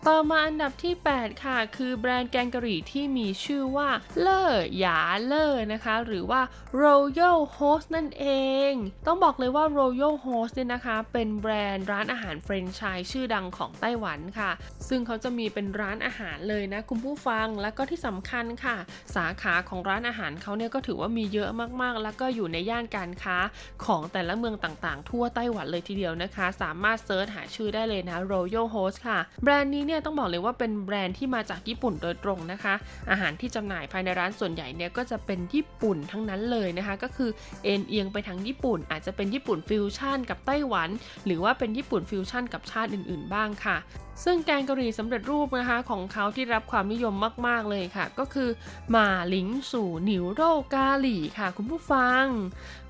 [0.10, 3.90] ต่อมาอันดับที่ 8 ค่ะ คือแบรนด์แกงกะหรี่ที่มีชื่อว่า
[4.20, 4.42] เลอ
[4.78, 6.42] หยาเลอนะคะ หรือว่า
[6.84, 8.26] Royal Host นั่นเอ
[8.70, 8.72] ง
[9.08, 14.52] ต้องบอกเลยว่า Royal Host เนี่ยนะคะ เป็นแบรนด์ร้านอาหารแฟรนไชส์ชื่อดังของไต้หวันค่ะ
[14.88, 18.78] ซึ่งเขาจะมีเป็นร้านอาหารเลยนะ คุณผู้ฟังแล้วก็ที่สำคัญค่ะ
[19.16, 21.50] สาขาของร้านอาหารเขาเนี่ยก็ถือว่ามีเยอะ
[21.82, 23.38] มากๆ แล้วก็อยู่ในย่านการค้า
[23.86, 32.74] ของแต่ละเมืองต่างๆ ทั่วไต้หวันเลยทีเดียวนะคะ สามารถ search หาชื่อได้เลยนะ Royal Host ค่ะแบรนด์นี้เนี่ยต้องบอกเลยว่าเป็นแบรนด์ที่มาจากญี่ปุ่นโดยตรงนะคะ
[33.12, 37.30] อาหารที่จำหน่ายภายในร้านส่วนใหญ่เนี่ยก็จะเป็นญี่ปุ่นทั้งนั้นเลยนะคะ ก็คือ
[37.64, 40.90] เอนเอียงไปทางญี่ปุ่น อาจจะเป็นญี่ปุ่นฟิวชั่นกับไต้หวัน
[41.26, 43.78] หรือว่าเป็นญี่ปุ่นฟิวชั่นกับชาติอื่น ๆ บ้างค่ะ
[44.24, 47.14] ซึ่งแกงกะหรี่สำเร็จรูปนะคะของเขาที่รับความนิยม
[47.48, 48.50] มาก ๆ เลยค่ะ ก็คือ
[48.92, 50.42] 馬鈴薯牛肉
[50.74, 52.26] 咖哩ค่ะ คุณผู้ฟัง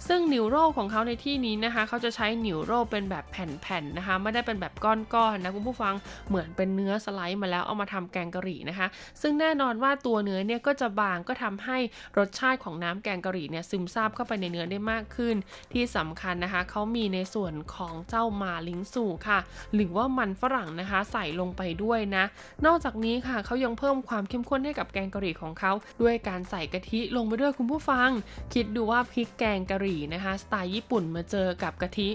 [0.08, 4.92] ซึ่ง牛肉ของเขาในที่นี้นะคะ เขาจะใช้牛肉เป็นแบบแผ่นๆนะคะ ไม่ได้เป็นแบบก้
[5.26, 5.94] อนๆนะคุณผู้ฟัง
[6.30, 8.88] เหมือนเป็นเนื้ออสไลด์มาแล้วเอามาทำแกงกะหรี่นะคะ
[9.22, 11.78] ซึ่งแน่นอนว่าตัวเนื้อเนี่ยก็จะบางก็ทำให้
[12.18, 15.36] รสชาติของน้ำแกงกะหรี่เนี่ยซึมซาบเข้าไปในเนื้อได้มากขึ้น
[15.74, 19.40] ที่สำคัญนะคะเขามีในส่วนของเจ้ามาลิงสู่ค่ะ
[19.74, 22.24] หรือว่ามันฝรั่งนะคะใส่ลงไปด้วยนะ
[22.66, 25.72] นอกจากนี้ค่ะเขายังเพิ่มความเข้มข้นให้กับแกงกะหรี่ของเขา
[26.02, 28.10] ด้วยการใส่กะทิลงไปด้วยคุณผู้ฟัง
[28.54, 32.10] คิดดูว่าพริกแกงกะหรี่นะคะสไตล์ญี่ปุ่นมาเจอกับกะทิ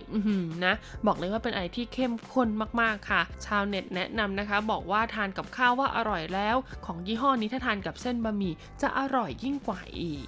[0.65, 0.75] นะ
[1.07, 2.49] บอกเลยว่าเป็นอะไรที่เข้มข้น
[2.81, 6.57] มากๆค่ะ ชาวเน็ตแนะนำนะคะบอกว่าทานกับข้าวว่าอร่อยแล้ว
[6.87, 10.27] ของยี่ห้อนี้ถ้าทานกับเส้นบะหมี่จะอร่อยยิ่งกว่าอีก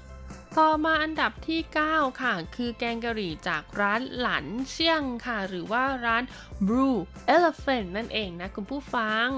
[0.58, 1.60] ต่อมาอันดับที่
[1.90, 6.22] 9 ค่ะ คือแกงกะหรี่จากร้านหลันเชียงค่ะ หรือว่าร้าน
[6.68, 6.98] Blue
[7.34, 9.28] Elephant นั่นเองนะคุณผู้ฟัง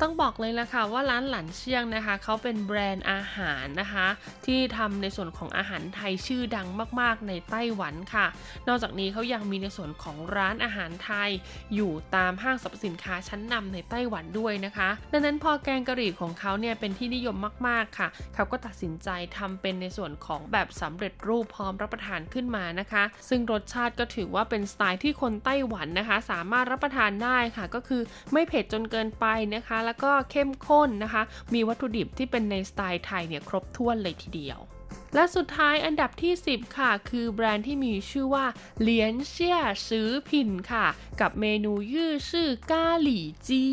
[0.00, 4.06] ต้องบอกเลยละค่ะว่าร้านหลันเชียงนะคะเขาเป็นแบรนด์อาหารนะคะ
[4.46, 6.68] ที่ทำในส่วนของอาหารไทยชื่อดัง
[7.00, 8.26] มากๆ ในไต้หวันค่ะ
[8.68, 11.30] นอกจากนี้เขายังมีในส่วนของร้านอาหารไทย
[11.74, 17.36] อยู่ตามห้างสรรพสินค้าชั้นนำในไต้หวันด้วยนะคะ ดังนั้นพอแกงกะหรี่ของเขาเนี่ยเป็นที่นิยม
[17.68, 28.02] มากๆค่ะเขาก็ตัดสินใจทำเป็นในส่วนของแบบสำเร็จรูปพร้อมรับประทานขึ้นมานะคะ ซึ่งรสชาติก็ถือว่าเป็นสไตล์ที่คนไต้หวันนะคะ สามารถรับประทานได้ค่ะ ก็คือ
[28.32, 31.22] ไม่เผ็ดจนเกินไปนะคะ แล้วก็เข้มข้นนะคะ
[31.54, 34.58] มีวัตถุดิบที่เป็นในสไตล์ไทยเนี่ยครบถ้วนเลยทีเดียว
[35.14, 38.46] และสุดท้ายอันดับที่ 10 ค่ะ คือแบรนด์ที่มีชื่อว่า
[38.80, 39.58] เหลียนเชี่ย
[39.88, 40.86] ซื้อผินค่ะ
[41.20, 43.66] กับเมนูยื่อชื่อกาหลี่จี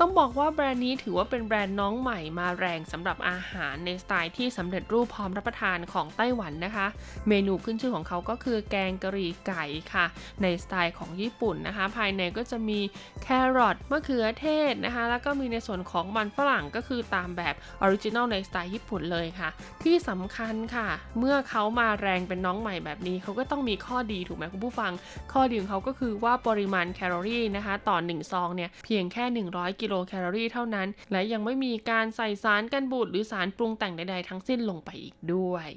[0.00, 6.86] ต้องบอกว่าแบรนด์นี้ถือว่าเป็นแบรนด์น้องใหม่มาแรงสำหรับอาหารในสไตล์ที่สำเร็จรูปพร้อมรับประทานของไต้หวันนะคะ
[7.28, 10.06] เมนูขึ้นชื่อของเขาก็คือแกงกะหรี่ไก่ค่ะ
[10.42, 12.80] ในสไตล์ของญี่ปุ่นนะคะ ภายในก็จะมี
[13.22, 19.48] แครอทมะเขือเทศนะคะ แล้วก็มีในส่วนของมันฝรั่งก็คือตามแบบoriginal ในสไตล์ญี่ปุ่นเลยค่ะ
[19.82, 20.88] ที่สำคัญค่ะ
[21.18, 24.92] เมื่อเขามาแรงเป็นน้องใหม่แบบนี้ เขาก็ต้องมีข้อดีถูกไหมคุณผู้ฟัง
[25.32, 35.68] ข้อดีของเขาก็คือว่าปริมาณแคลอรี่นะคะ ต่อ1ซองเนี่ยเพียงแค่ 100 กิโลแคลอรี่เท่านั้น และยังไม่มีการใส่สารกันบูดหรือสารปรุงแต่งใดๆทั้งสิ้นลงไปอีกด้วย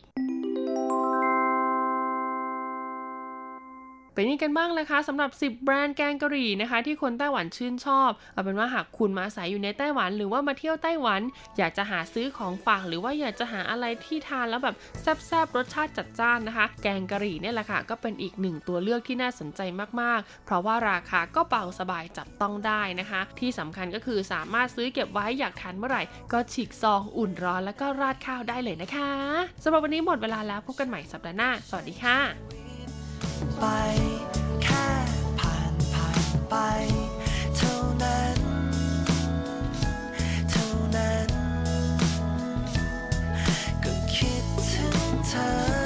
[4.14, 11.22] เป็นไงกันบ้างเอ่ยคะสำหรับ 10 แบรนด์แกงกะหรี่นะคะ ที่คนไต้หวันชื่นชอบ เอาเป็นว่าหากคุณมาอาศัยอยู่ในไต้หวัน หรือว่ามาเที่ยวไต้หวัน
[11.58, 19.62] อยากจะหาซื้อของฝากหรือว่าอยากจะหาอะไรที่ทานแล้วแบบแซ่บๆรสชาติจัดจ้านนะคะ แกงกะหรี่เนี่ยแหละค่ะ ก็เป็นอีกหนึ่งตัวเลือกที่น่าสนใจ
[20.02, 26.04] มากๆ เพราะว่าราคาก็เบาสบายจับต้องได้นะคะ ที่สำคัญก็คือสามารถซื้อเก็บไว้อยากทานเมื่อไหร่
[26.34, 29.12] ก็ฉีกซองอุ่นร้อนแล้วก็ราดข้าวได้เลยนะคะ
[29.64, 32.71] สำหรับวันนี้หมดเวลาแล้วพบกันใหม่สัปดาห์หน้าสวัสดีค่ะ
[33.60, 33.66] ไป
[34.64, 34.88] แค่
[35.40, 36.56] ผ่านผ่านไป
[37.58, 38.40] เท่านั้น
[40.52, 41.30] เท่านั้น
[43.84, 45.81] ก็คิดถึงเธอ